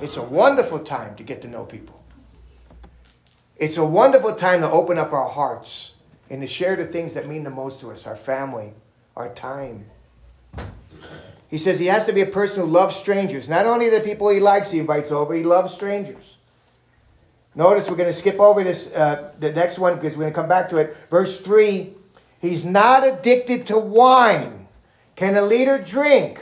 It's 0.00 0.16
a 0.16 0.22
wonderful 0.22 0.78
time 0.78 1.16
to 1.16 1.24
get 1.24 1.42
to 1.42 1.48
know 1.48 1.64
people. 1.64 1.97
It's 3.58 3.76
a 3.76 3.84
wonderful 3.84 4.34
time 4.36 4.60
to 4.60 4.70
open 4.70 4.98
up 4.98 5.12
our 5.12 5.28
hearts 5.28 5.94
and 6.30 6.40
to 6.42 6.46
share 6.46 6.76
the 6.76 6.86
things 6.86 7.14
that 7.14 7.26
mean 7.26 7.42
the 7.42 7.50
most 7.50 7.80
to 7.80 7.90
us 7.90 8.06
our 8.06 8.16
family, 8.16 8.72
our 9.16 9.34
time. 9.34 9.86
He 11.48 11.58
says 11.58 11.78
he 11.78 11.86
has 11.86 12.06
to 12.06 12.12
be 12.12 12.20
a 12.20 12.26
person 12.26 12.60
who 12.60 12.66
loves 12.66 12.94
strangers. 12.94 13.48
Not 13.48 13.66
only 13.66 13.88
the 13.88 14.00
people 14.00 14.28
he 14.28 14.38
likes, 14.38 14.70
he 14.70 14.78
invites 14.78 15.10
over, 15.10 15.34
he 15.34 15.42
loves 15.42 15.74
strangers. 15.74 16.36
Notice 17.54 17.88
we're 17.90 17.96
going 17.96 18.12
to 18.12 18.18
skip 18.18 18.38
over 18.38 18.62
this, 18.62 18.88
uh, 18.92 19.32
the 19.40 19.52
next 19.52 19.78
one 19.78 19.96
because 19.96 20.12
we're 20.12 20.24
going 20.24 20.32
to 20.32 20.40
come 20.40 20.48
back 20.48 20.68
to 20.68 20.76
it. 20.76 20.96
Verse 21.10 21.40
3 21.40 21.94
He's 22.40 22.64
not 22.64 23.04
addicted 23.04 23.66
to 23.66 23.78
wine. 23.78 24.68
Can 25.16 25.36
a 25.36 25.42
leader 25.42 25.78
drink? 25.78 26.40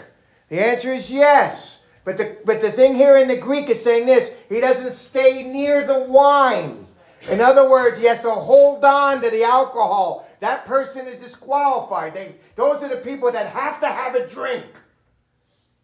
The 0.51 0.61
answer 0.61 0.93
is 0.93 1.11
yes. 1.11 1.81
But 2.05 2.19
the, 2.19 2.37
but 2.45 2.61
the 2.61 2.71
thing 2.71 2.95
here 2.95 3.17
in 3.17 3.29
the 3.29 3.37
Greek 3.37 3.71
is 3.71 3.83
saying 3.83 4.05
this 4.05 4.31
he 4.51 4.61
doesn't 4.61 4.93
stay 4.93 5.43
near 5.43 5.87
the 5.87 6.01
wine. 6.01 6.86
In 7.31 7.41
other 7.41 7.69
words, 7.69 7.99
he 7.99 8.05
has 8.05 8.21
to 8.23 8.31
hold 8.31 8.85
on 8.85 9.21
to 9.23 9.31
the 9.31 9.43
alcohol. 9.43 10.29
That 10.41 10.65
person 10.65 11.07
is 11.07 11.19
disqualified. 11.19 12.15
They, 12.15 12.37
those 12.55 12.83
are 12.83 12.89
the 12.89 12.97
people 12.97 13.33
that 13.33 13.47
have 13.47 13.81
to 13.81 13.87
have 13.87 14.15
a 14.15 14.27
drink. 14.27 14.65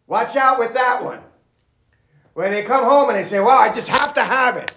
Watch 0.07 0.37
out 0.37 0.59
with 0.59 0.75
that 0.75 1.03
one. 1.03 1.21
When 2.35 2.51
they 2.51 2.62
come 2.62 2.85
home 2.85 3.09
and 3.09 3.18
they 3.18 3.25
say, 3.25 3.40
Well, 3.40 3.59
I 3.59 3.73
just 3.73 3.88
have 3.88 4.14
to 4.14 4.25
have 4.25 4.57
it. 4.57 4.73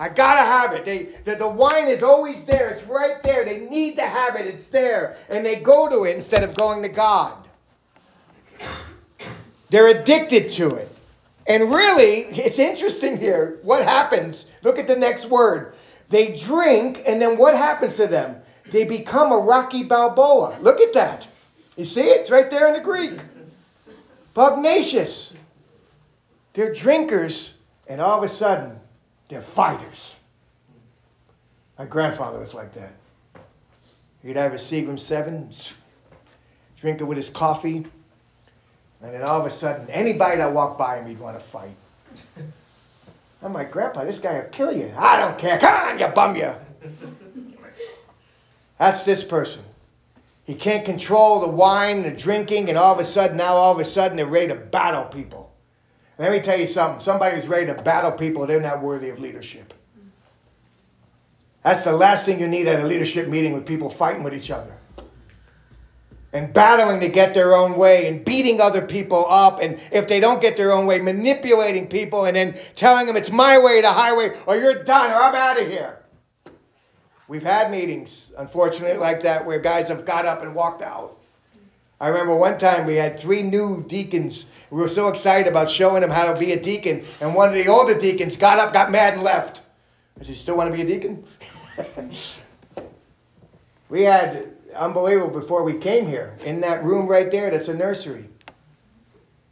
I 0.00 0.08
gotta 0.08 0.42
have 0.42 0.72
it. 0.74 0.84
They, 0.84 1.08
the, 1.24 1.36
the 1.36 1.48
wine 1.48 1.88
is 1.88 2.02
always 2.02 2.44
there. 2.44 2.68
It's 2.68 2.84
right 2.84 3.22
there. 3.22 3.44
They 3.44 3.58
need 3.58 3.96
to 3.96 4.06
have 4.06 4.36
it. 4.36 4.46
It's 4.46 4.66
there. 4.68 5.16
And 5.28 5.44
they 5.44 5.56
go 5.56 5.88
to 5.88 6.04
it 6.04 6.14
instead 6.14 6.44
of 6.44 6.56
going 6.56 6.82
to 6.82 6.88
God. 6.88 7.48
They're 9.70 9.88
addicted 9.88 10.50
to 10.52 10.76
it. 10.76 10.94
And 11.46 11.72
really, 11.72 12.24
it's 12.26 12.58
interesting 12.58 13.16
here. 13.16 13.58
What 13.62 13.82
happens? 13.82 14.46
Look 14.62 14.78
at 14.78 14.86
the 14.86 14.96
next 14.96 15.26
word. 15.26 15.74
They 16.08 16.36
drink, 16.36 17.02
and 17.06 17.20
then 17.20 17.36
what 17.36 17.54
happens 17.54 17.96
to 17.96 18.06
them? 18.06 18.36
They 18.70 18.84
become 18.84 19.32
a 19.32 19.38
Rocky 19.38 19.82
Balboa. 19.82 20.58
Look 20.60 20.80
at 20.80 20.92
that. 20.94 21.26
You 21.76 21.84
see 21.84 22.02
it? 22.02 22.22
It's 22.22 22.30
right 22.30 22.50
there 22.50 22.66
in 22.66 22.74
the 22.74 22.80
Greek. 22.80 23.18
Pugnacious. 24.34 25.34
They're 26.54 26.72
drinkers, 26.72 27.54
and 27.86 28.00
all 28.00 28.18
of 28.18 28.24
a 28.24 28.28
sudden, 28.28 28.78
they're 29.28 29.42
fighters. 29.42 30.16
My 31.78 31.84
grandfather 31.84 32.38
was 32.38 32.54
like 32.54 32.74
that. 32.74 32.92
He'd 34.22 34.36
have 34.36 34.52
a 34.52 34.56
Seagram 34.56 34.98
7, 34.98 35.50
drink 36.80 37.00
it 37.00 37.04
with 37.04 37.16
his 37.16 37.30
coffee, 37.30 37.86
and 39.00 39.14
then 39.14 39.22
all 39.22 39.40
of 39.40 39.46
a 39.46 39.50
sudden, 39.50 39.88
anybody 39.90 40.38
that 40.38 40.52
walked 40.52 40.78
by 40.78 40.98
him, 40.98 41.06
he'd 41.06 41.20
want 41.20 41.38
to 41.38 41.44
fight. 41.44 41.76
I'm 43.42 43.52
like, 43.52 43.70
Grandpa, 43.70 44.04
this 44.04 44.18
guy 44.18 44.34
will 44.34 44.48
kill 44.48 44.72
you. 44.72 44.92
I 44.96 45.20
don't 45.20 45.38
care. 45.38 45.58
Come 45.58 45.74
on, 45.74 45.98
you 45.98 46.08
bum 46.08 46.36
you. 46.36 46.52
That's 48.78 49.04
this 49.04 49.22
person. 49.22 49.62
He 50.44 50.54
can't 50.54 50.84
control 50.84 51.40
the 51.40 51.48
wine, 51.48 52.02
the 52.02 52.10
drinking, 52.10 52.68
and 52.68 52.78
all 52.78 52.94
of 52.94 53.00
a 53.00 53.04
sudden, 53.04 53.36
now 53.36 53.54
all 53.54 53.72
of 53.72 53.78
a 53.78 53.84
sudden, 53.84 54.16
they're 54.16 54.26
ready 54.26 54.48
to 54.48 54.54
battle 54.54 55.04
people. 55.04 55.52
Let 56.18 56.32
me 56.32 56.40
tell 56.40 56.58
you 56.58 56.66
something. 56.66 57.00
Somebody 57.00 57.36
who's 57.36 57.46
ready 57.46 57.66
to 57.66 57.74
battle 57.74 58.12
people, 58.12 58.46
they're 58.46 58.60
not 58.60 58.82
worthy 58.82 59.10
of 59.10 59.20
leadership. 59.20 59.74
That's 61.62 61.84
the 61.84 61.92
last 61.92 62.24
thing 62.24 62.40
you 62.40 62.48
need 62.48 62.66
at 62.66 62.80
a 62.80 62.86
leadership 62.86 63.28
meeting 63.28 63.52
with 63.52 63.66
people 63.66 63.90
fighting 63.90 64.22
with 64.22 64.34
each 64.34 64.50
other 64.50 64.77
and 66.32 66.52
battling 66.52 67.00
to 67.00 67.08
get 67.08 67.32
their 67.32 67.54
own 67.54 67.76
way 67.76 68.06
and 68.06 68.24
beating 68.24 68.60
other 68.60 68.82
people 68.82 69.26
up. 69.28 69.60
And 69.62 69.80
if 69.90 70.08
they 70.08 70.20
don't 70.20 70.40
get 70.40 70.56
their 70.56 70.72
own 70.72 70.86
way, 70.86 71.00
manipulating 71.00 71.86
people 71.86 72.26
and 72.26 72.36
then 72.36 72.54
telling 72.76 73.06
them 73.06 73.16
it's 73.16 73.30
my 73.30 73.58
way, 73.58 73.80
the 73.80 73.90
highway, 73.90 74.36
or 74.46 74.56
you're 74.56 74.84
done, 74.84 75.10
or 75.10 75.14
I'm 75.14 75.34
out 75.34 75.60
of 75.60 75.68
here. 75.68 75.98
We've 77.28 77.42
had 77.42 77.70
meetings, 77.70 78.32
unfortunately, 78.38 78.98
like 78.98 79.22
that 79.22 79.44
where 79.44 79.58
guys 79.58 79.88
have 79.88 80.04
got 80.04 80.26
up 80.26 80.42
and 80.42 80.54
walked 80.54 80.82
out. 80.82 81.18
I 82.00 82.08
remember 82.08 82.36
one 82.36 82.58
time 82.58 82.86
we 82.86 82.94
had 82.94 83.18
three 83.18 83.42
new 83.42 83.84
deacons. 83.86 84.46
We 84.70 84.80
were 84.80 84.88
so 84.88 85.08
excited 85.08 85.48
about 85.48 85.70
showing 85.70 86.00
them 86.00 86.10
how 86.10 86.32
to 86.32 86.38
be 86.38 86.52
a 86.52 86.60
deacon, 86.60 87.04
and 87.20 87.34
one 87.34 87.48
of 87.48 87.54
the 87.54 87.68
older 87.68 87.98
deacons 87.98 88.36
got 88.36 88.58
up, 88.58 88.72
got 88.72 88.90
mad, 88.90 89.14
and 89.14 89.22
left. 89.22 89.62
I 90.16 90.20
said, 90.20 90.28
You 90.30 90.34
still 90.36 90.56
want 90.56 90.70
to 90.70 90.76
be 90.76 90.82
a 90.82 90.86
deacon? 90.86 91.24
we 93.88 94.02
had 94.02 94.54
unbelievable 94.78 95.40
before 95.40 95.62
we 95.62 95.74
came 95.74 96.06
here. 96.06 96.36
In 96.44 96.60
that 96.60 96.84
room 96.84 97.06
right 97.06 97.30
there, 97.30 97.50
that's 97.50 97.68
a 97.68 97.74
nursery, 97.74 98.28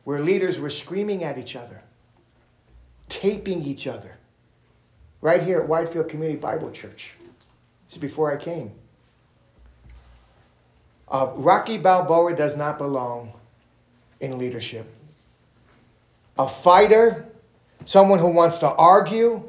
where 0.05 0.21
leaders 0.21 0.59
were 0.59 0.71
screaming 0.71 1.25
at 1.25 1.39
each 1.39 1.57
other, 1.57 1.83
taping 3.09 3.63
each 3.63 3.87
other. 3.87 4.17
Right 5.21 5.43
here 5.43 5.61
at 5.61 5.69
Widefield 5.69 6.09
Community 6.09 6.39
Bible 6.39 6.71
Church. 6.71 7.15
This 7.23 7.95
is 7.95 7.99
before 7.99 8.33
I 8.33 8.37
came. 8.37 8.71
Uh, 11.09 11.33
Rocky 11.35 11.79
Balboa 11.79 12.35
does 12.35 12.57
not 12.57 12.79
belong 12.79 13.33
in 14.21 14.39
leadership. 14.39 14.87
A 16.39 16.49
fighter, 16.49 17.27
someone 17.85 18.19
who 18.19 18.29
wants 18.29 18.59
to 18.59 18.69
argue, 18.69 19.43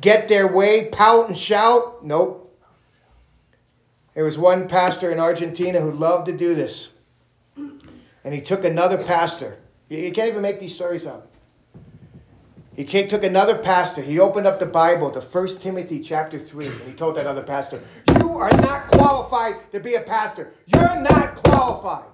get 0.00 0.28
their 0.28 0.46
way, 0.46 0.88
pout 0.90 1.28
and 1.28 1.36
shout, 1.36 2.04
nope. 2.04 2.45
There 4.16 4.24
was 4.24 4.38
one 4.38 4.66
pastor 4.66 5.12
in 5.12 5.20
Argentina 5.20 5.78
who 5.78 5.92
loved 5.92 6.24
to 6.24 6.32
do 6.34 6.54
this. 6.54 6.88
And 7.54 8.32
he 8.32 8.40
took 8.40 8.64
another 8.64 8.96
pastor. 8.96 9.58
You 9.90 10.10
can't 10.10 10.30
even 10.30 10.40
make 10.40 10.58
these 10.58 10.74
stories 10.74 11.04
up. 11.04 11.30
He 12.74 12.84
took 12.84 13.24
another 13.24 13.58
pastor. 13.58 14.00
He 14.00 14.18
opened 14.18 14.46
up 14.46 14.58
the 14.58 14.64
Bible 14.64 15.10
to 15.10 15.20
1 15.20 15.58
Timothy 15.58 16.00
chapter 16.00 16.38
3, 16.38 16.66
and 16.66 16.80
he 16.80 16.94
told 16.94 17.18
that 17.18 17.26
other 17.26 17.42
pastor, 17.42 17.82
You 18.18 18.38
are 18.38 18.50
not 18.62 18.88
qualified 18.88 19.70
to 19.72 19.80
be 19.80 19.96
a 19.96 20.00
pastor. 20.00 20.50
You're 20.66 20.98
not 20.98 21.34
qualified. 21.44 22.08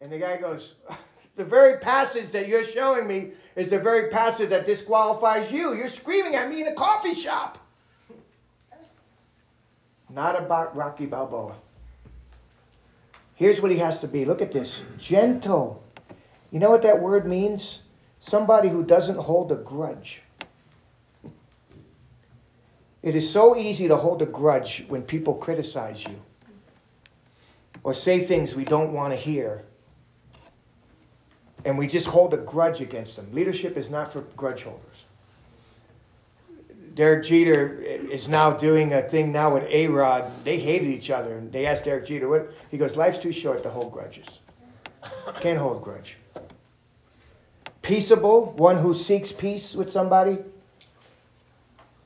And 0.00 0.10
the 0.10 0.18
guy 0.18 0.38
goes, 0.38 0.74
The 1.36 1.44
very 1.44 1.78
passage 1.78 2.32
that 2.32 2.48
you're 2.48 2.64
showing 2.64 3.06
me 3.06 3.32
is 3.54 3.70
the 3.70 3.78
very 3.78 4.08
passage 4.08 4.48
that 4.50 4.66
disqualifies 4.66 5.52
you. 5.52 5.74
You're 5.74 5.88
screaming 5.88 6.34
at 6.34 6.48
me 6.50 6.62
in 6.62 6.66
a 6.66 6.74
coffee 6.74 7.14
shop 7.14 7.58
not 10.16 10.34
about 10.34 10.74
Rocky 10.74 11.04
Balboa. 11.04 11.54
Here's 13.34 13.60
what 13.60 13.70
he 13.70 13.76
has 13.76 14.00
to 14.00 14.08
be. 14.08 14.24
Look 14.24 14.40
at 14.40 14.50
this 14.50 14.80
gentle. 14.98 15.84
You 16.50 16.58
know 16.58 16.70
what 16.70 16.82
that 16.82 17.02
word 17.02 17.26
means? 17.26 17.82
Somebody 18.18 18.70
who 18.70 18.82
doesn't 18.82 19.18
hold 19.18 19.52
a 19.52 19.56
grudge. 19.56 20.22
It 23.02 23.14
is 23.14 23.30
so 23.30 23.56
easy 23.56 23.88
to 23.88 23.96
hold 23.96 24.22
a 24.22 24.26
grudge 24.26 24.86
when 24.88 25.02
people 25.02 25.34
criticize 25.34 26.02
you 26.02 26.22
or 27.82 27.92
say 27.92 28.24
things 28.24 28.54
we 28.54 28.64
don't 28.64 28.94
want 28.94 29.12
to 29.12 29.16
hear. 29.16 29.64
And 31.66 31.76
we 31.76 31.86
just 31.86 32.06
hold 32.06 32.32
a 32.32 32.38
grudge 32.38 32.80
against 32.80 33.16
them. 33.16 33.28
Leadership 33.32 33.76
is 33.76 33.90
not 33.90 34.14
for 34.14 34.22
grudge 34.34 34.62
holders. 34.62 34.95
Derek 36.96 37.26
Jeter 37.26 37.78
is 37.82 38.26
now 38.26 38.52
doing 38.52 38.94
a 38.94 39.02
thing 39.02 39.30
now 39.30 39.52
with 39.52 39.64
A 39.68 39.86
Rod. 39.88 40.32
They 40.44 40.58
hated 40.58 40.88
each 40.88 41.10
other, 41.10 41.36
and 41.36 41.52
they 41.52 41.66
asked 41.66 41.84
Derek 41.84 42.06
Jeter 42.06 42.26
what 42.26 42.50
he 42.70 42.78
goes. 42.78 42.96
Life's 42.96 43.18
too 43.18 43.32
short 43.32 43.62
to 43.64 43.70
hold 43.70 43.92
grudges. 43.92 44.40
Can't 45.40 45.58
hold 45.58 45.82
grudge. 45.82 46.16
Peaceable, 47.82 48.46
one 48.52 48.78
who 48.78 48.94
seeks 48.94 49.30
peace 49.30 49.74
with 49.74 49.92
somebody, 49.92 50.38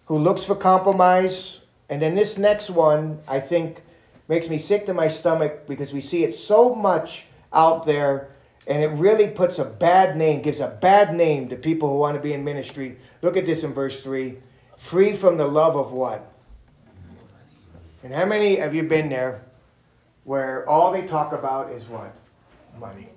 who 0.07 0.18
looks 0.18 0.44
for 0.44 0.57
compromise, 0.57 1.61
and 1.88 2.03
then 2.03 2.16
this 2.16 2.37
next 2.37 2.68
one 2.68 3.20
I 3.29 3.38
think 3.38 3.83
makes 4.26 4.48
me 4.48 4.59
sick 4.59 4.87
to 4.87 4.94
my 4.94 5.07
stomach 5.07 5.68
because 5.68 5.92
we 5.92 6.00
see 6.00 6.24
it 6.24 6.35
so 6.35 6.74
much 6.74 7.26
out 7.53 7.87
there 7.87 8.31
and 8.66 8.83
it 8.83 8.88
really 8.88 9.29
puts 9.29 9.59
a 9.59 9.64
bad 9.64 10.16
name, 10.16 10.42
gives 10.42 10.61
a 10.61 10.68
bad 10.68 11.14
name 11.14 11.48
to 11.48 11.57
people 11.57 11.88
who 11.88 11.98
want 11.98 12.16
to 12.16 12.22
be 12.22 12.33
in 12.33 12.44
ministry. 12.44 12.98
Look 13.22 13.37
at 13.37 13.46
this 13.46 13.64
in 13.64 13.72
verse 13.72 14.03
3 14.03 14.37
free 14.81 15.14
from 15.14 15.37
the 15.37 15.47
love 15.47 15.77
of 15.77 15.93
what? 15.93 16.33
And 18.03 18.12
how 18.12 18.25
many 18.25 18.57
have 18.57 18.75
you 18.75 18.83
been 18.83 19.09
there 19.09 19.43
where 20.25 20.69
all 20.69 20.90
they 20.90 21.07
talk 21.07 21.33
about 21.33 21.71
is 21.71 21.85
what? 21.87 22.14
Money. 22.79 23.09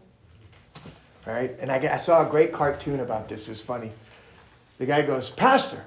Right? 1.25 1.55
And 1.59 1.71
I, 1.71 1.77
I 1.77 1.97
saw 1.97 2.27
a 2.27 2.29
great 2.29 2.51
cartoon 2.51 2.99
about 2.99 3.29
this. 3.29 3.47
It 3.47 3.51
was 3.51 3.61
funny. 3.61 3.91
The 4.77 4.85
guy 4.85 5.01
goes, 5.03 5.29
Pastor, 5.29 5.85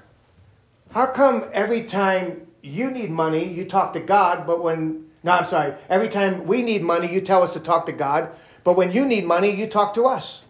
how 0.91 1.05
come 1.07 1.45
every 1.53 1.83
time 1.83 2.47
you 2.63 2.89
need 2.89 3.11
money, 3.11 3.47
you 3.47 3.65
talk 3.65 3.93
to 3.93 3.99
God, 3.99 4.47
but 4.47 4.63
when, 4.63 5.05
no, 5.23 5.33
I'm 5.33 5.45
sorry, 5.45 5.75
every 5.89 6.09
time 6.09 6.45
we 6.45 6.63
need 6.63 6.81
money, 6.81 7.11
you 7.11 7.21
tell 7.21 7.43
us 7.43 7.53
to 7.53 7.59
talk 7.59 7.85
to 7.85 7.91
God, 7.91 8.31
but 8.63 8.75
when 8.75 8.91
you 8.91 9.05
need 9.05 9.25
money, 9.25 9.55
you 9.55 9.67
talk 9.67 9.93
to 9.93 10.05
us. 10.05 10.43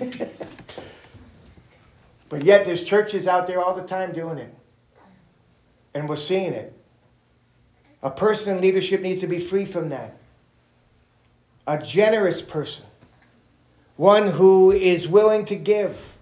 But 2.28 2.44
yet 2.44 2.66
there's 2.66 2.82
churches 2.82 3.26
out 3.26 3.46
there 3.46 3.60
all 3.60 3.74
the 3.74 3.82
time 3.82 4.12
doing 4.12 4.38
it. 4.38 4.52
And 5.94 6.08
we're 6.08 6.16
seeing 6.16 6.52
it. 6.52 6.72
A 8.02 8.10
person 8.10 8.56
in 8.56 8.60
leadership 8.60 9.00
needs 9.00 9.20
to 9.20 9.26
be 9.26 9.38
free 9.38 9.64
from 9.64 9.88
that. 9.90 10.16
A 11.66 11.78
generous 11.78 12.42
person. 12.42 12.84
One 13.96 14.28
who 14.28 14.72
is 14.72 15.08
willing 15.08 15.46
to 15.46 15.56
give. 15.56 16.16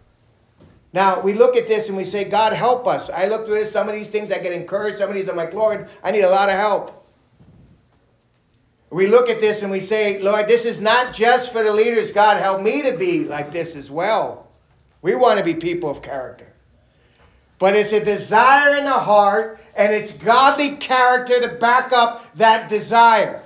Now, 0.92 1.20
we 1.20 1.32
look 1.32 1.56
at 1.56 1.66
this 1.66 1.88
and 1.88 1.96
we 1.96 2.04
say, 2.04 2.24
God, 2.24 2.52
help 2.52 2.86
us. 2.86 3.10
I 3.10 3.26
look 3.26 3.46
through 3.46 3.56
this, 3.56 3.72
some 3.72 3.88
of 3.88 3.94
these 3.94 4.10
things, 4.10 4.30
I 4.30 4.38
get 4.38 4.52
encouraged. 4.52 4.98
Some 4.98 5.08
of 5.08 5.16
these, 5.16 5.28
I'm 5.28 5.36
like, 5.36 5.52
Lord, 5.52 5.88
I 6.04 6.12
need 6.12 6.22
a 6.22 6.30
lot 6.30 6.48
of 6.48 6.54
help. 6.54 7.04
We 8.90 9.08
look 9.08 9.28
at 9.28 9.40
this 9.40 9.62
and 9.62 9.72
we 9.72 9.80
say, 9.80 10.20
Lord, 10.20 10.46
this 10.46 10.64
is 10.64 10.80
not 10.80 11.12
just 11.12 11.50
for 11.50 11.64
the 11.64 11.72
leaders. 11.72 12.12
God, 12.12 12.40
help 12.40 12.62
me 12.62 12.82
to 12.82 12.96
be 12.96 13.24
like 13.24 13.52
this 13.52 13.74
as 13.74 13.90
well. 13.90 14.43
We 15.04 15.14
want 15.14 15.38
to 15.38 15.44
be 15.44 15.52
people 15.52 15.90
of 15.90 16.00
character. 16.00 16.50
But 17.58 17.76
it's 17.76 17.92
a 17.92 18.02
desire 18.02 18.74
in 18.76 18.84
the 18.84 18.90
heart, 18.90 19.60
and 19.76 19.92
it's 19.92 20.12
godly 20.12 20.76
character 20.76 21.42
to 21.42 21.48
back 21.48 21.92
up 21.92 22.34
that 22.36 22.70
desire. 22.70 23.42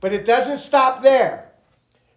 But 0.00 0.12
it 0.12 0.24
doesn't 0.24 0.58
stop 0.58 1.02
there. 1.02 1.50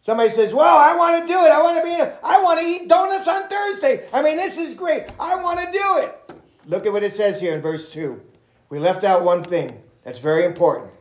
Somebody 0.04 0.30
says, 0.30 0.54
Well, 0.54 0.78
I 0.78 0.96
want 0.96 1.26
to 1.26 1.34
do 1.34 1.39
it. 1.39 1.50
I 1.50 1.63
want 1.63 1.80
to 1.80 1.84
be, 1.84 1.96
I 2.24 2.44
want 2.44 2.60
to 2.60 2.66
eat 2.68 2.88
donuts 2.88 3.28
on 3.28 3.48
Thursday. 3.48 4.08
I 4.13 4.22
mean, 4.22 4.38
this 4.38 4.56
is 4.56 4.76
great. 4.76 5.08
I 5.20 5.36
want 5.36 5.60
to 5.60 5.72
do 5.72 5.98
it. 5.98 6.38
Look 6.68 6.86
at 6.86 6.94
what 6.94 7.02
it 7.02 7.16
says 7.16 7.42
here 7.42 7.56
in 7.56 7.62
verse 7.62 7.89
2. 7.89 8.22
We 8.70 8.78
left 8.78 9.04
out 9.04 9.24
one 9.24 9.44
thing 9.44 9.82
that's 10.04 10.20
very 10.20 10.46
important. 10.46 10.92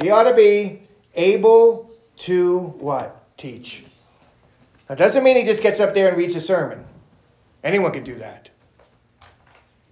He 0.00 0.10
ought 0.10 0.30
to 0.30 0.34
be 0.34 0.82
able 1.16 1.90
to 2.18 2.58
what? 2.78 3.36
Teach. 3.36 3.83
That 4.86 4.98
doesn't 4.98 5.24
mean 5.24 5.36
he 5.36 5.44
just 5.44 5.62
gets 5.62 5.80
up 5.80 5.94
there 5.94 6.08
and 6.08 6.16
reads 6.16 6.36
a 6.36 6.40
sermon. 6.40 6.84
Anyone 7.62 7.92
can 7.92 8.04
do 8.04 8.16
that. 8.16 8.50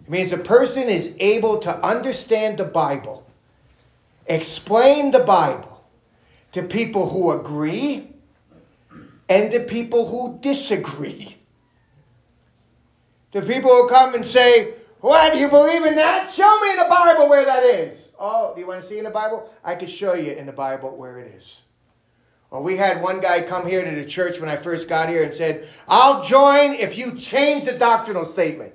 It 0.03 0.11
means 0.11 0.33
a 0.33 0.39
person 0.39 0.89
is 0.89 1.15
able 1.19 1.59
to 1.61 1.75
understand 1.85 2.59
the 2.59 2.65
Bible, 2.65 3.27
explain 4.27 5.11
the 5.11 5.21
Bible 5.21 5.85
to 6.53 6.63
people 6.63 7.09
who 7.09 7.31
agree 7.33 8.09
and 9.29 9.51
to 9.53 9.61
people 9.61 10.07
who 10.09 10.39
disagree. 10.43 11.39
To 13.33 13.41
people 13.41 13.71
who 13.71 13.89
come 13.89 14.15
and 14.15 14.27
say, 14.27 14.75
What, 15.01 15.33
do 15.33 15.39
you 15.39 15.49
believe 15.49 15.87
in 15.87 15.95
that? 15.95 16.29
Show 16.29 16.61
me 16.61 16.73
in 16.73 16.77
the 16.77 16.87
Bible 16.91 17.31
where 17.31 17.47
that 17.47 17.63
is. 17.63 18.11
Oh, 18.19 18.53
do 18.55 18.61
you 18.61 18.67
want 18.67 18.83
to 18.83 18.87
see 18.87 18.99
in 18.99 19.05
the 19.05 19.11
Bible? 19.11 19.51
I 19.65 19.75
can 19.75 19.89
show 19.89 20.13
you 20.13 20.33
in 20.33 20.45
the 20.45 20.53
Bible 20.53 20.95
where 20.95 21.19
it 21.19 21.33
is. 21.35 21.63
Well, 22.53 22.63
we 22.63 22.77
had 22.77 23.01
one 23.01 23.19
guy 23.23 23.41
come 23.41 23.67
here 23.67 23.83
to 23.83 23.91
the 23.91 24.05
church 24.05 24.39
when 24.39 24.51
I 24.51 24.57
first 24.57 24.87
got 24.87 25.09
here 25.09 25.23
and 25.23 25.33
said, 25.33 25.67
I'll 25.89 26.23
join 26.23 26.75
if 26.75 26.99
you 26.99 27.19
change 27.19 27.65
the 27.65 27.73
doctrinal 27.73 28.27
statement. 28.27 28.75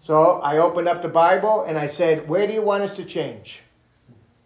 So 0.00 0.40
I 0.40 0.56
opened 0.56 0.88
up 0.88 1.02
the 1.02 1.10
Bible 1.10 1.64
and 1.64 1.76
I 1.76 1.86
said, 1.86 2.26
Where 2.26 2.46
do 2.46 2.54
you 2.54 2.62
want 2.62 2.82
us 2.82 2.96
to 2.96 3.04
change? 3.04 3.60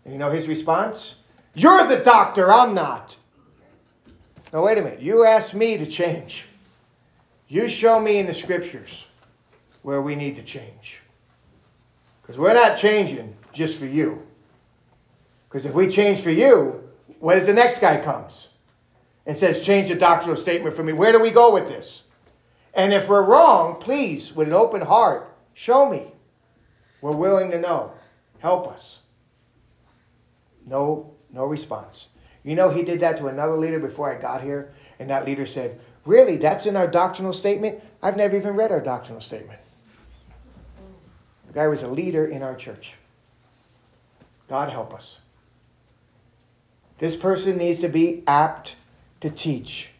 And 0.04 0.12
you 0.12 0.18
know 0.18 0.28
his 0.28 0.48
response? 0.48 1.14
You're 1.54 1.86
the 1.86 1.98
doctor, 1.98 2.52
I'm 2.52 2.74
not. 2.74 3.16
Now, 4.52 4.64
wait 4.64 4.78
a 4.78 4.82
minute. 4.82 5.00
You 5.00 5.24
asked 5.24 5.54
me 5.54 5.76
to 5.76 5.86
change. 5.86 6.46
You 7.46 7.68
show 7.68 8.00
me 8.00 8.18
in 8.18 8.26
the 8.26 8.34
scriptures 8.34 9.06
where 9.82 10.02
we 10.02 10.16
need 10.16 10.34
to 10.34 10.42
change. 10.42 10.98
Because 12.22 12.38
we're 12.38 12.54
not 12.54 12.76
changing 12.76 13.36
just 13.52 13.78
for 13.78 13.86
you. 13.86 14.26
Because 15.48 15.64
if 15.64 15.74
we 15.74 15.88
change 15.88 16.22
for 16.22 16.32
you, 16.32 16.82
what 17.20 17.38
if 17.38 17.46
the 17.46 17.54
next 17.54 17.80
guy 17.80 18.00
comes 18.00 18.48
and 19.24 19.36
says, 19.36 19.64
change 19.64 19.88
the 19.88 19.94
doctrinal 19.94 20.36
statement 20.36 20.74
for 20.74 20.84
me? 20.84 20.92
Where 20.92 21.12
do 21.12 21.20
we 21.20 21.30
go 21.30 21.52
with 21.52 21.68
this? 21.68 22.04
And 22.74 22.92
if 22.92 23.08
we're 23.08 23.24
wrong, 23.24 23.76
please, 23.80 24.34
with 24.34 24.48
an 24.48 24.54
open 24.54 24.82
heart, 24.82 25.34
show 25.54 25.88
me. 25.88 26.12
We're 27.00 27.16
willing 27.16 27.50
to 27.50 27.60
know. 27.60 27.92
Help 28.38 28.68
us. 28.68 29.00
No, 30.66 31.14
no 31.32 31.46
response. 31.46 32.08
You 32.42 32.54
know, 32.54 32.68
he 32.70 32.82
did 32.82 33.00
that 33.00 33.16
to 33.18 33.26
another 33.26 33.56
leader 33.56 33.78
before 33.78 34.14
I 34.14 34.20
got 34.20 34.42
here, 34.42 34.72
and 34.98 35.10
that 35.10 35.24
leader 35.24 35.46
said, 35.46 35.80
Really, 36.04 36.36
that's 36.36 36.66
in 36.66 36.76
our 36.76 36.86
doctrinal 36.86 37.32
statement? 37.32 37.82
I've 38.02 38.16
never 38.16 38.36
even 38.36 38.54
read 38.54 38.70
our 38.70 38.80
doctrinal 38.80 39.20
statement. 39.20 39.58
The 41.48 41.52
guy 41.52 41.66
was 41.66 41.82
a 41.82 41.88
leader 41.88 42.26
in 42.26 42.42
our 42.42 42.54
church. 42.54 42.94
God 44.48 44.70
help 44.70 44.94
us. 44.94 45.18
This 46.98 47.16
person 47.16 47.58
needs 47.58 47.80
to 47.80 47.88
be 47.88 48.22
apt 48.26 48.76
to 49.20 49.30
teach. 49.30 49.90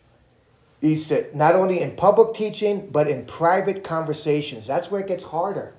Needs 0.82 1.08
to 1.08 1.36
not 1.36 1.54
only 1.54 1.80
in 1.80 1.96
public 1.96 2.34
teaching, 2.34 2.88
but 2.90 3.08
in 3.08 3.24
private 3.24 3.82
conversations. 3.84 4.66
That's 4.66 4.90
where 4.90 5.00
it 5.00 5.06
gets 5.06 5.24
harder. 5.24 5.74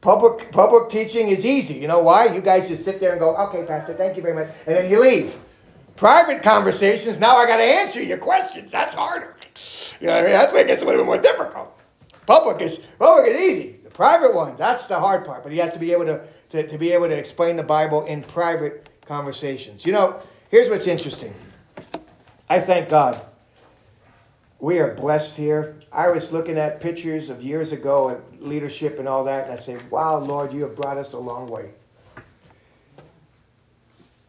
Public 0.00 0.52
public 0.52 0.90
teaching 0.90 1.28
is 1.28 1.44
easy. 1.44 1.74
You 1.74 1.88
know 1.88 2.00
why? 2.00 2.26
You 2.26 2.40
guys 2.40 2.68
just 2.68 2.84
sit 2.84 3.00
there 3.00 3.12
and 3.12 3.20
go, 3.20 3.36
okay, 3.36 3.64
Pastor, 3.64 3.94
thank 3.94 4.16
you 4.16 4.22
very 4.22 4.34
much, 4.34 4.48
and 4.66 4.76
then 4.76 4.90
you 4.90 5.00
leave. 5.00 5.38
Private 5.96 6.42
conversations, 6.42 7.18
now 7.18 7.36
I 7.36 7.46
got 7.46 7.56
to 7.56 7.62
answer 7.62 8.02
your 8.02 8.18
questions. 8.18 8.70
That's 8.70 8.94
harder. 8.94 9.34
You 10.00 10.08
know, 10.08 10.14
what 10.14 10.18
I 10.18 10.22
mean, 10.24 10.32
that's 10.32 10.52
where 10.52 10.62
it 10.62 10.68
gets 10.68 10.82
a 10.82 10.84
little 10.84 11.00
bit 11.00 11.06
more 11.06 11.18
difficult. 11.18 11.76
Public 12.26 12.60
is 12.60 12.80
public 12.98 13.30
is 13.30 13.40
easy. 13.40 13.80
The 13.82 13.90
private 13.90 14.34
one, 14.34 14.56
that's 14.56 14.86
the 14.86 14.98
hard 14.98 15.24
part. 15.24 15.42
But 15.42 15.52
he 15.52 15.58
has 15.58 15.72
to 15.72 15.78
be 15.78 15.92
able 15.92 16.04
to, 16.04 16.22
to, 16.50 16.68
to 16.68 16.78
be 16.78 16.92
able 16.92 17.08
to 17.08 17.16
explain 17.16 17.56
the 17.56 17.62
Bible 17.62 18.04
in 18.04 18.22
private 18.22 18.88
conversations. 19.06 19.86
You 19.86 19.92
know, 19.92 20.20
here's 20.50 20.68
what's 20.68 20.86
interesting. 20.86 21.34
I 22.48 22.60
thank 22.60 22.88
God. 22.88 23.20
We 24.58 24.78
are 24.78 24.94
blessed 24.94 25.36
here. 25.36 25.76
I 25.92 26.08
was 26.08 26.32
looking 26.32 26.56
at 26.58 26.80
pictures 26.80 27.30
of 27.30 27.42
years 27.42 27.72
ago 27.72 28.08
and 28.08 28.40
leadership 28.40 28.98
and 28.98 29.06
all 29.06 29.24
that, 29.24 29.44
and 29.44 29.52
I 29.52 29.56
say, 29.56 29.78
wow, 29.90 30.18
Lord, 30.18 30.52
you 30.52 30.62
have 30.62 30.76
brought 30.76 30.96
us 30.96 31.12
a 31.12 31.18
long 31.18 31.46
way. 31.48 31.70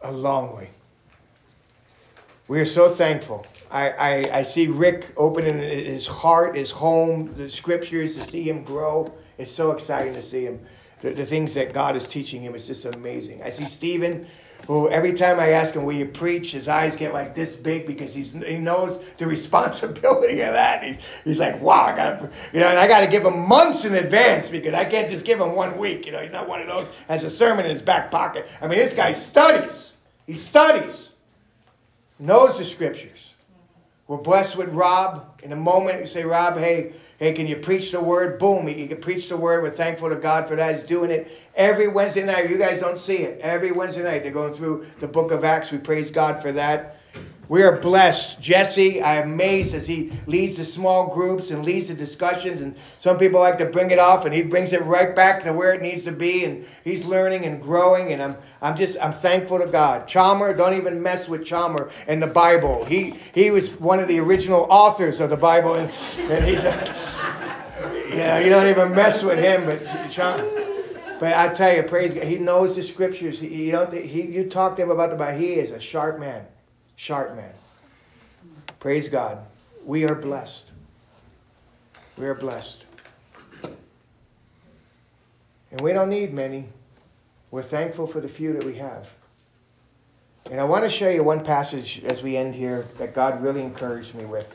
A 0.02 0.12
long 0.12 0.56
way. 0.56 0.70
We 2.48 2.62
are 2.62 2.66
so 2.66 2.90
thankful. 2.90 3.46
I, 3.70 3.90
I, 3.90 4.38
I, 4.40 4.44
see 4.44 4.68
Rick 4.68 5.12
opening 5.18 5.58
his 5.58 6.08
heart, 6.08 6.56
his 6.56 6.72
home, 6.72 7.34
the 7.36 7.52
scriptures, 7.52 8.16
to 8.16 8.22
see 8.22 8.44
him 8.44 8.64
grow. 8.64 9.14
It's 9.38 9.52
so 9.52 9.72
exciting 9.72 10.14
to 10.14 10.22
see 10.22 10.46
him. 10.46 10.62
The, 11.02 11.12
the 11.12 11.26
things 11.26 11.54
that 11.56 11.74
God 11.74 11.98
is 11.98 12.08
teaching 12.08 12.42
him 12.42 12.56
is 12.56 12.66
just 12.66 12.86
amazing. 12.86 13.44
I 13.44 13.50
see 13.50 13.66
Stephen, 13.66 14.26
who 14.66 14.90
every 14.90 15.14
time 15.14 15.40
I 15.40 15.50
ask 15.50 15.76
him, 15.76 15.84
Will 15.84 15.94
you 15.94 16.06
preach? 16.06 16.52
his 16.52 16.68
eyes 16.68 16.96
get 16.96 17.14
like 17.14 17.36
this 17.36 17.56
big 17.56 17.86
because 17.86 18.14
he's, 18.14 18.32
he 18.32 18.58
knows 18.58 19.04
the 19.18 19.28
responsibility 19.38 20.42
of 20.42 20.54
that. 20.54 20.84
He, 20.84 20.98
he's 21.24 21.40
like, 21.40 21.62
Wow, 21.62 21.84
I 21.84 21.96
got 21.96 22.22
you 22.54 22.60
know, 22.60 22.70
and 22.70 22.80
I 22.80 22.88
got 22.88 23.02
to 23.02 23.08
give 23.08 23.24
him 23.24 23.48
months 23.48 23.86
in 23.86 23.94
advance 23.94 24.50
because 24.50 24.74
I 24.74 24.86
can't 24.86 25.10
just 25.10 25.26
give 25.26 25.40
him 25.40 25.54
one 25.54 25.78
week. 25.78 26.06
You 26.06 26.12
know, 26.12 26.22
he's 26.22 26.32
not 26.32 26.50
one 26.50 26.62
of 26.62 26.68
those 26.68 26.88
has 27.08 27.24
a 27.24 27.30
sermon 27.30 27.66
in 27.66 27.72
his 27.72 27.82
back 27.82 28.10
pocket. 28.12 28.48
I 28.62 28.68
mean, 28.68 28.80
this 28.80 28.94
guy 28.94 29.14
studies. 29.14 29.94
He 30.26 30.34
studies 30.34 31.12
knows 32.20 32.58
the 32.58 32.66
scriptures. 32.66 33.34
We're 34.08 34.18
blessed 34.18 34.56
with 34.56 34.70
Rob. 34.70 35.42
In 35.44 35.52
a 35.52 35.56
moment, 35.56 36.00
you 36.00 36.08
say, 36.08 36.24
Rob, 36.24 36.58
hey, 36.58 36.94
hey, 37.18 37.34
can 37.34 37.48
you 37.48 37.58
preach 37.58 37.92
the 37.92 38.00
word? 38.00 38.40
Boom, 38.40 38.68
he 38.68 38.88
can 38.88 39.02
preach 39.02 39.30
the 39.30 39.38
word. 39.38 39.64
We're 39.64 39.72
thankful 39.72 40.10
to 40.10 40.16
God 40.16 40.48
for 40.48 40.56
that. 40.56 40.76
He's 40.76 40.84
doing 40.84 41.12
it 41.12 41.32
every 41.56 41.88
Wednesday 41.88 42.24
night. 42.24 42.50
You 42.50 42.58
guys 42.58 42.80
don't 42.80 42.98
see 42.98 43.18
it. 43.18 43.40
Every 43.42 43.72
Wednesday 43.72 44.04
night, 44.04 44.24
they're 44.24 44.32
going 44.32 44.54
through 44.54 44.86
the 45.00 45.08
book 45.08 45.32
of 45.32 45.44
Acts. 45.44 45.72
We 45.72 45.80
praise 45.80 46.12
God 46.12 46.42
for 46.42 46.52
that. 46.54 46.97
We 47.50 47.64
are 47.64 47.78
blessed. 47.78 48.42
Jesse, 48.42 49.02
I'm 49.02 49.32
amazed 49.32 49.74
as 49.74 49.88
he 49.88 50.12
leads 50.26 50.58
the 50.58 50.66
small 50.66 51.14
groups 51.14 51.50
and 51.50 51.66
leads 51.66 51.88
the 51.88 51.94
discussions. 51.94 52.62
And 52.62 52.76
some 53.00 53.18
people 53.18 53.40
like 53.40 53.58
to 53.60 53.66
bring 53.66 53.92
it 53.92 54.00
off, 54.00 54.26
and 54.26 54.34
he 54.34 54.42
brings 54.42 54.74
it 54.74 54.84
right 54.84 55.16
back 55.16 55.44
to 55.44 55.54
where 55.54 55.72
it 55.72 55.82
needs 55.82 56.04
to 56.04 56.12
be. 56.12 56.44
And 56.44 56.66
he's 56.84 57.06
learning 57.06 57.46
and 57.46 57.62
growing. 57.62 58.12
And 58.12 58.22
I'm, 58.22 58.38
I'm 58.62 58.76
just, 58.76 58.98
I'm 59.02 59.14
thankful 59.14 59.60
to 59.60 59.68
God. 59.68 60.08
Chalmer, 60.08 60.54
don't 60.54 60.74
even 60.74 61.02
mess 61.02 61.30
with 61.30 61.46
Chalmer 61.46 61.90
and 62.08 62.22
the 62.22 62.28
Bible. 62.28 62.84
He, 62.84 63.12
he 63.34 63.50
was 63.50 63.72
one 63.80 64.02
of 64.02 64.10
the 64.10 64.20
original 64.20 64.68
authors 64.70 65.22
of 65.22 65.30
the 65.30 65.38
Bible, 65.38 65.76
and, 65.76 65.90
and 66.30 66.44
he's, 66.44 66.64
a, 66.66 66.96
yeah, 68.10 68.40
you 68.40 68.50
don't 68.50 68.68
even 68.68 68.94
mess 68.94 69.24
with 69.24 69.40
him. 69.40 69.66
But 69.66 69.86
Chalmer. 70.12 70.46
But 71.22 71.34
I 71.36 71.52
tell 71.54 71.74
you, 71.74 71.82
praise 71.82 72.14
God, 72.14 72.26
he 72.26 72.38
knows 72.38 72.76
the 72.76 72.84
scriptures. 72.84 73.40
He, 73.40 73.68
you 73.68 73.72
don't, 73.72 73.94
he, 73.94 74.24
you 74.24 74.50
talk 74.50 74.76
to 74.76 74.84
him 74.84 74.92
about 74.92 75.12
the 75.12 75.16
Bible. 75.16 75.40
He 75.40 75.54
is 75.54 75.72
a 75.72 75.80
sharp 75.80 76.20
man 76.20 76.46
sharp 76.98 77.36
man. 77.36 77.54
Praise 78.82 79.08
God. 79.08 79.40
We 79.86 80.04
are 80.04 80.16
blessed. 80.16 80.66
We 82.18 82.26
are 82.26 82.36
blessed. 82.36 82.84
And 85.72 85.80
we 85.82 85.94
don't 85.94 86.10
need 86.10 86.34
many. 86.34 86.68
We're 87.52 87.62
thankful 87.62 88.08
for 88.08 88.20
the 88.20 88.28
few 88.28 88.52
that 88.54 88.66
we 88.66 88.76
have. 88.76 89.16
And 90.52 90.60
I 90.60 90.64
want 90.64 90.84
to 90.84 90.90
show 90.90 91.10
you 91.10 91.24
one 91.24 91.44
passage 91.44 92.02
as 92.06 92.22
we 92.22 92.36
end 92.36 92.56
here 92.56 92.86
that 92.98 93.14
God 93.14 93.42
really 93.42 93.62
encouraged 93.62 94.16
me 94.16 94.26
with. 94.26 94.54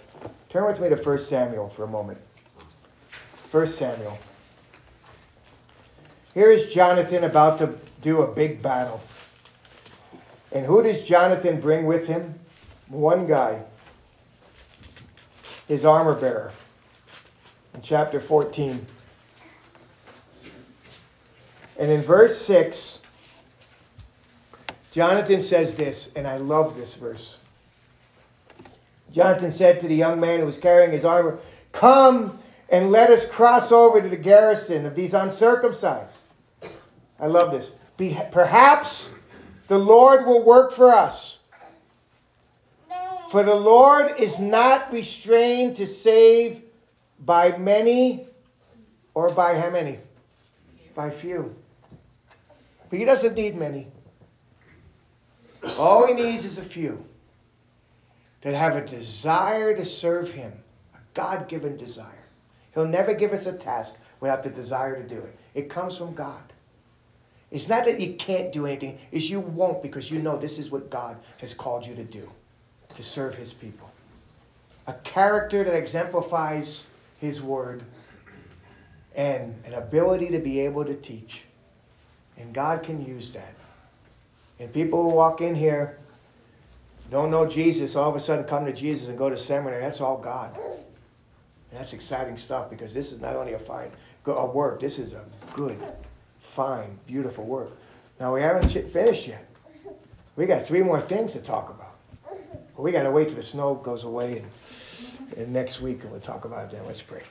Turn 0.48 0.66
with 0.66 0.80
me 0.80 0.88
to 0.88 0.96
1 0.96 1.18
Samuel 1.18 1.68
for 1.68 1.84
a 1.84 1.88
moment. 1.88 2.18
1 3.50 3.66
Samuel. 3.68 4.18
Here 6.34 6.50
is 6.50 6.72
Jonathan 6.72 7.24
about 7.24 7.58
to 7.58 7.78
do 8.00 8.22
a 8.22 8.26
big 8.26 8.62
battle. 8.62 9.00
And 10.52 10.66
who 10.66 10.82
does 10.82 11.00
Jonathan 11.02 11.60
bring 11.60 11.86
with 11.86 12.06
him? 12.06 12.38
One 12.88 13.26
guy, 13.26 13.62
his 15.66 15.84
armor 15.84 16.14
bearer. 16.14 16.52
In 17.74 17.80
chapter 17.80 18.20
14. 18.20 18.86
And 21.78 21.90
in 21.90 22.02
verse 22.02 22.38
6, 22.42 23.00
Jonathan 24.90 25.40
says 25.40 25.74
this, 25.74 26.10
and 26.14 26.26
I 26.26 26.36
love 26.36 26.76
this 26.76 26.94
verse. 26.94 27.38
Jonathan 29.10 29.50
said 29.50 29.80
to 29.80 29.88
the 29.88 29.94
young 29.94 30.20
man 30.20 30.40
who 30.40 30.46
was 30.46 30.58
carrying 30.58 30.92
his 30.92 31.04
armor, 31.04 31.38
Come 31.72 32.38
and 32.68 32.90
let 32.90 33.10
us 33.10 33.24
cross 33.26 33.72
over 33.72 34.00
to 34.02 34.08
the 34.08 34.16
garrison 34.16 34.84
of 34.84 34.94
these 34.94 35.14
uncircumcised. 35.14 36.18
I 37.18 37.26
love 37.26 37.52
this. 37.52 37.72
Perhaps 38.30 39.10
the 39.72 39.78
Lord 39.78 40.26
will 40.26 40.42
work 40.42 40.70
for 40.70 40.92
us. 40.92 41.38
For 43.30 43.42
the 43.42 43.54
Lord 43.54 44.20
is 44.20 44.38
not 44.38 44.92
restrained 44.92 45.76
to 45.76 45.86
save 45.86 46.60
by 47.20 47.56
many 47.56 48.26
or 49.14 49.30
by 49.30 49.58
how 49.58 49.70
many? 49.70 49.98
By 50.94 51.08
few. 51.08 51.56
But 52.90 52.98
he 52.98 53.06
doesn't 53.06 53.34
need 53.34 53.56
many. 53.56 53.86
All 55.78 56.06
he 56.06 56.12
needs 56.12 56.44
is 56.44 56.58
a 56.58 56.62
few 56.62 57.02
that 58.42 58.52
have 58.52 58.76
a 58.76 58.86
desire 58.86 59.74
to 59.74 59.86
serve 59.86 60.28
him, 60.28 60.52
a 60.94 60.98
God 61.14 61.48
given 61.48 61.78
desire. 61.78 62.26
He'll 62.74 62.86
never 62.86 63.14
give 63.14 63.32
us 63.32 63.46
a 63.46 63.54
task 63.54 63.94
without 64.20 64.42
the 64.42 64.50
desire 64.50 65.00
to 65.00 65.08
do 65.08 65.18
it. 65.18 65.34
It 65.54 65.70
comes 65.70 65.96
from 65.96 66.12
God. 66.12 66.52
It's 67.52 67.68
not 67.68 67.84
that 67.84 68.00
you 68.00 68.14
can't 68.14 68.50
do 68.50 68.66
anything, 68.66 68.98
it's 69.12 69.28
you 69.28 69.38
won't 69.40 69.82
because 69.82 70.10
you 70.10 70.20
know 70.20 70.38
this 70.38 70.58
is 70.58 70.70
what 70.70 70.90
God 70.90 71.18
has 71.38 71.52
called 71.52 71.86
you 71.86 71.94
to 71.94 72.04
do 72.04 72.28
to 72.96 73.02
serve 73.02 73.34
his 73.34 73.52
people. 73.52 73.90
A 74.86 74.94
character 74.94 75.62
that 75.62 75.74
exemplifies 75.74 76.86
his 77.20 77.40
word 77.42 77.84
and 79.14 79.54
an 79.66 79.74
ability 79.74 80.30
to 80.30 80.38
be 80.38 80.60
able 80.60 80.84
to 80.84 80.94
teach. 80.94 81.42
And 82.38 82.54
God 82.54 82.82
can 82.82 83.04
use 83.04 83.32
that. 83.34 83.54
And 84.58 84.72
people 84.72 85.02
who 85.02 85.10
walk 85.10 85.42
in 85.42 85.54
here 85.54 85.98
don't 87.10 87.30
know 87.30 87.46
Jesus, 87.46 87.94
all 87.94 88.08
of 88.08 88.16
a 88.16 88.20
sudden 88.20 88.44
come 88.44 88.64
to 88.64 88.72
Jesus 88.72 89.08
and 89.08 89.18
go 89.18 89.28
to 89.28 89.36
seminary. 89.36 89.82
That's 89.82 90.00
all 90.00 90.16
God. 90.16 90.56
And 90.56 91.80
that's 91.80 91.92
exciting 91.92 92.38
stuff 92.38 92.70
because 92.70 92.94
this 92.94 93.12
is 93.12 93.20
not 93.20 93.36
only 93.36 93.52
a 93.52 93.58
fine 93.58 93.90
a 94.24 94.46
work, 94.46 94.80
this 94.80 94.98
is 94.98 95.12
a 95.12 95.24
good 95.52 95.78
fine, 96.52 96.98
beautiful 97.06 97.44
work. 97.44 97.78
Now, 98.20 98.34
we 98.34 98.42
haven't 98.42 98.68
finished 98.68 99.26
yet. 99.26 99.48
We 100.36 100.46
got 100.46 100.64
three 100.64 100.82
more 100.82 101.00
things 101.00 101.32
to 101.32 101.40
talk 101.40 101.70
about. 101.70 101.96
But 102.76 102.82
we 102.82 102.92
got 102.92 103.02
to 103.04 103.10
wait 103.10 103.28
till 103.28 103.36
the 103.36 103.42
snow 103.42 103.74
goes 103.74 104.04
away 104.04 104.38
and, 104.38 105.36
and 105.36 105.52
next 105.52 105.80
week, 105.80 106.02
and 106.02 106.10
we'll 106.10 106.20
talk 106.20 106.44
about 106.44 106.66
it 106.66 106.76
then. 106.76 106.86
Let's 106.86 107.02
pray. 107.02 107.22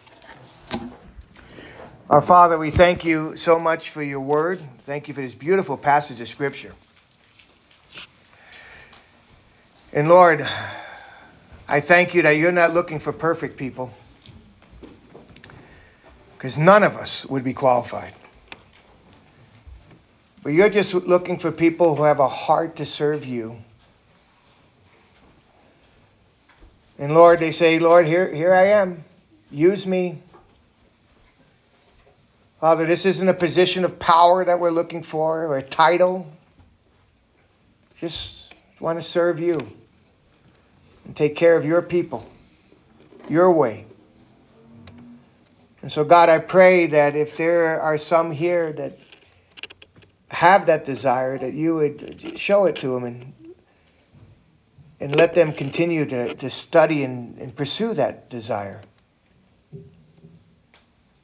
Our 2.10 2.22
Father, 2.22 2.58
we 2.58 2.72
thank 2.72 3.06
you 3.06 3.36
so 3.36 3.60
much 3.60 3.90
for 3.90 4.04
your 4.04 4.20
word. 4.20 4.60
Thank 4.80 5.08
you 5.08 5.14
for 5.14 5.22
this 5.22 5.36
beautiful 5.36 5.78
passage 5.78 6.20
of 6.20 6.28
Scripture. 6.28 6.74
And 9.94 10.10
Lord, 10.10 10.48
I 11.68 11.80
thank 11.80 12.14
you 12.16 12.24
that 12.24 12.32
you're 12.32 12.52
not 12.52 12.74
looking 12.74 13.00
for 13.00 13.14
perfect 13.14 13.56
people 13.56 13.94
because 16.38 16.58
none 16.58 16.84
of 16.84 16.96
us 16.96 17.26
would 17.28 17.44
be 17.44 17.54
qualified. 17.54 18.14
But 20.44 20.54
you're 20.54 20.70
just 20.70 20.94
looking 20.94 21.38
for 21.38 21.52
people 21.52 21.96
who 21.96 22.04
have 22.04 22.20
a 22.20 22.28
heart 22.28 22.76
to 22.78 22.86
serve 22.86 23.26
you. 23.26 23.58
And 26.98 27.14
Lord, 27.14 27.40
they 27.40 27.52
say, 27.52 27.80
Lord, 27.80 28.06
here, 28.06 28.34
here 28.34 28.54
I 28.54 28.68
am. 28.68 29.04
Use 29.50 29.86
me. 29.86 30.22
Father, 32.60 32.86
this 32.86 33.06
isn't 33.06 33.28
a 33.28 33.34
position 33.34 33.84
of 33.84 33.98
power 33.98 34.46
that 34.46 34.60
we're 34.60 34.72
looking 34.72 35.02
for 35.02 35.46
or 35.46 35.58
a 35.58 35.64
title. 35.64 36.32
Just 37.98 38.54
want 38.80 39.00
to 39.00 39.04
serve 39.04 39.40
you 39.40 39.68
and 41.06 41.16
take 41.16 41.36
care 41.36 41.56
of 41.56 41.66
your 41.66 41.82
people, 41.82 42.28
your 43.28 43.52
way. 43.52 43.86
And 45.82 45.92
so, 45.92 46.04
God, 46.04 46.30
I 46.30 46.38
pray 46.38 46.86
that 46.88 47.16
if 47.16 47.36
there 47.36 47.82
are 47.82 47.98
some 47.98 48.32
here 48.32 48.72
that 48.74 49.00
have 50.32 50.66
that 50.66 50.86
desire, 50.86 51.38
that 51.38 51.54
you 51.54 51.76
would 51.76 52.38
show 52.38 52.66
it 52.66 52.78
to 52.78 52.88
them 52.90 53.04
and, 53.04 53.34
and 55.00 55.16
let 55.16 55.34
them 55.34 55.52
continue 55.52 56.06
to, 56.06 56.34
to 56.36 56.50
study 56.50 57.04
and, 57.04 57.38
and 57.38 57.56
pursue 57.56 57.94
that 57.94 58.30
desire. 58.30 58.82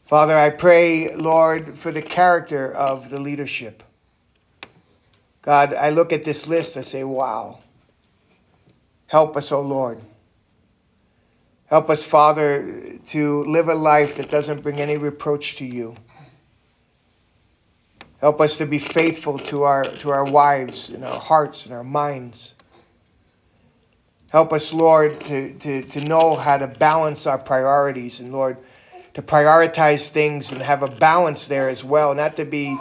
Father, 0.03 0.35
I 0.35 0.49
pray, 0.49 1.15
Lord, 1.15 1.77
for 1.77 1.91
the 1.91 2.01
character 2.01 2.71
of 2.71 3.09
the 3.09 3.19
leadership. 3.19 3.83
God, 5.41 5.73
I 5.73 5.89
look 5.89 6.11
at 6.11 6.25
this 6.25 6.47
list, 6.47 6.75
I 6.75 6.81
say, 6.81 7.03
wow. 7.03 7.59
Help 9.07 9.37
us, 9.37 9.51
O 9.51 9.57
oh 9.57 9.61
Lord. 9.61 10.01
Help 11.67 11.89
us, 11.89 12.05
Father, 12.05 12.99
to 13.07 13.43
live 13.45 13.69
a 13.69 13.73
life 13.73 14.15
that 14.15 14.29
doesn't 14.29 14.61
bring 14.61 14.79
any 14.79 14.97
reproach 14.97 15.55
to 15.57 15.65
you. 15.65 15.95
Help 18.19 18.41
us 18.41 18.57
to 18.57 18.65
be 18.65 18.79
faithful 18.79 19.37
to 19.37 19.63
our, 19.63 19.85
to 19.97 20.09
our 20.09 20.25
wives 20.25 20.89
and 20.89 21.05
our 21.05 21.19
hearts 21.19 21.65
and 21.65 21.75
our 21.75 21.83
minds. 21.83 22.55
Help 24.31 24.51
us, 24.51 24.73
Lord, 24.73 25.21
to, 25.21 25.53
to, 25.53 25.83
to 25.83 26.01
know 26.01 26.35
how 26.35 26.57
to 26.57 26.67
balance 26.67 27.25
our 27.25 27.37
priorities. 27.37 28.19
And 28.19 28.31
Lord, 28.31 28.57
to 29.13 29.21
prioritize 29.21 30.09
things 30.09 30.51
and 30.51 30.61
have 30.61 30.83
a 30.83 30.87
balance 30.87 31.47
there 31.47 31.69
as 31.69 31.83
well, 31.83 32.13
not 32.13 32.35
to 32.35 32.45
be 32.45 32.77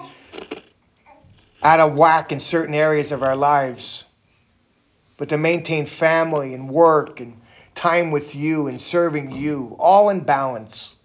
out 1.62 1.80
of 1.80 1.97
whack 1.97 2.32
in 2.32 2.41
certain 2.41 2.74
areas 2.74 3.12
of 3.12 3.22
our 3.22 3.37
lives, 3.37 4.05
but 5.16 5.28
to 5.28 5.39
maintain 5.39 5.87
family 5.87 6.53
and 6.53 6.68
work 6.68 7.20
and 7.20 7.41
time 7.74 8.11
with 8.11 8.34
you 8.34 8.66
and 8.66 8.80
serving 8.80 9.32
you, 9.32 9.76
all 9.78 10.11
in 10.11 10.20
balance. 10.20 10.95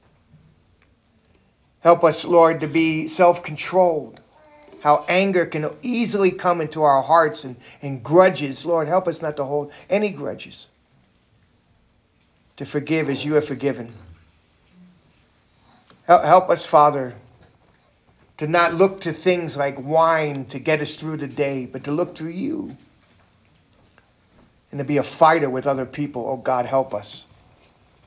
Help 1.82 2.04
us, 2.04 2.26
Lord, 2.26 2.62
to 2.62 2.68
be 2.68 3.08
self 3.08 3.44
controlled. 3.44 4.22
How 4.82 5.06
anger 5.08 5.46
can 5.46 5.70
easily 5.84 6.32
come 6.32 6.60
into 6.60 6.82
our 6.82 7.04
hearts 7.04 7.44
and, 7.44 7.56
and 7.82 8.04
grudges. 8.04 8.66
Lord, 8.66 8.88
help 8.88 9.08
us 9.08 9.22
not 9.22 9.36
to 9.38 9.44
hold 9.44 9.72
any 9.90 10.10
grudges. 10.10 10.68
To 12.58 12.66
forgive 12.66 13.10
as 13.10 13.24
you 13.24 13.34
have 13.36 13.46
forgiven. 13.46 13.94
Help 16.08 16.50
us, 16.50 16.66
Father, 16.66 17.14
to 18.38 18.48
not 18.48 18.74
look 18.74 19.02
to 19.02 19.14
things 19.14 19.56
like 19.56 19.80
wine 19.80 20.46
to 20.46 20.60
get 20.60 20.82
us 20.82 20.96
through 20.96 21.18
the 21.18 21.28
day, 21.28 21.68
but 21.68 21.84
to 21.84 21.92
look 21.92 22.16
to 22.16 22.28
you 22.28 22.76
and 24.72 24.80
to 24.80 24.84
be 24.84 24.98
a 24.98 25.04
fighter 25.04 25.50
with 25.50 25.68
other 25.68 25.86
people. 25.86 26.28
Oh, 26.28 26.38
God, 26.38 26.66
help 26.66 26.94
us 26.94 27.28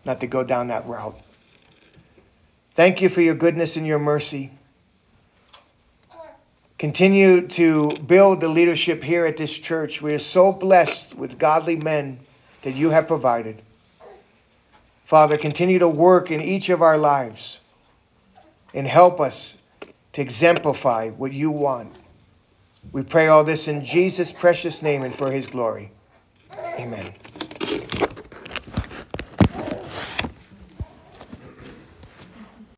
not 0.04 0.20
to 0.20 0.26
go 0.26 0.42
down 0.42 0.68
that 0.68 0.86
route. 0.86 1.18
Thank 2.74 3.00
you 3.00 3.08
for 3.08 3.20
your 3.20 3.34
goodness 3.36 3.76
and 3.76 3.86
your 3.86 4.00
mercy. 4.00 4.50
Continue 6.76 7.46
to 7.48 7.96
build 7.96 8.40
the 8.40 8.48
leadership 8.48 9.04
here 9.04 9.24
at 9.24 9.36
this 9.36 9.56
church. 9.56 10.02
We 10.02 10.12
are 10.12 10.18
so 10.18 10.52
blessed 10.52 11.14
with 11.14 11.38
godly 11.38 11.76
men 11.76 12.18
that 12.62 12.74
you 12.74 12.90
have 12.90 13.06
provided. 13.06 13.62
Father, 15.04 15.38
continue 15.38 15.78
to 15.78 15.88
work 15.88 16.30
in 16.30 16.40
each 16.40 16.68
of 16.68 16.82
our 16.82 16.98
lives 16.98 17.60
and 18.74 18.88
help 18.88 19.20
us 19.20 19.58
to 20.14 20.20
exemplify 20.20 21.10
what 21.10 21.32
you 21.32 21.50
want. 21.50 21.92
We 22.90 23.02
pray 23.02 23.28
all 23.28 23.44
this 23.44 23.68
in 23.68 23.84
Jesus' 23.84 24.32
precious 24.32 24.82
name 24.82 25.02
and 25.02 25.14
for 25.14 25.30
his 25.30 25.46
glory. 25.46 25.92
Amen. 26.78 27.12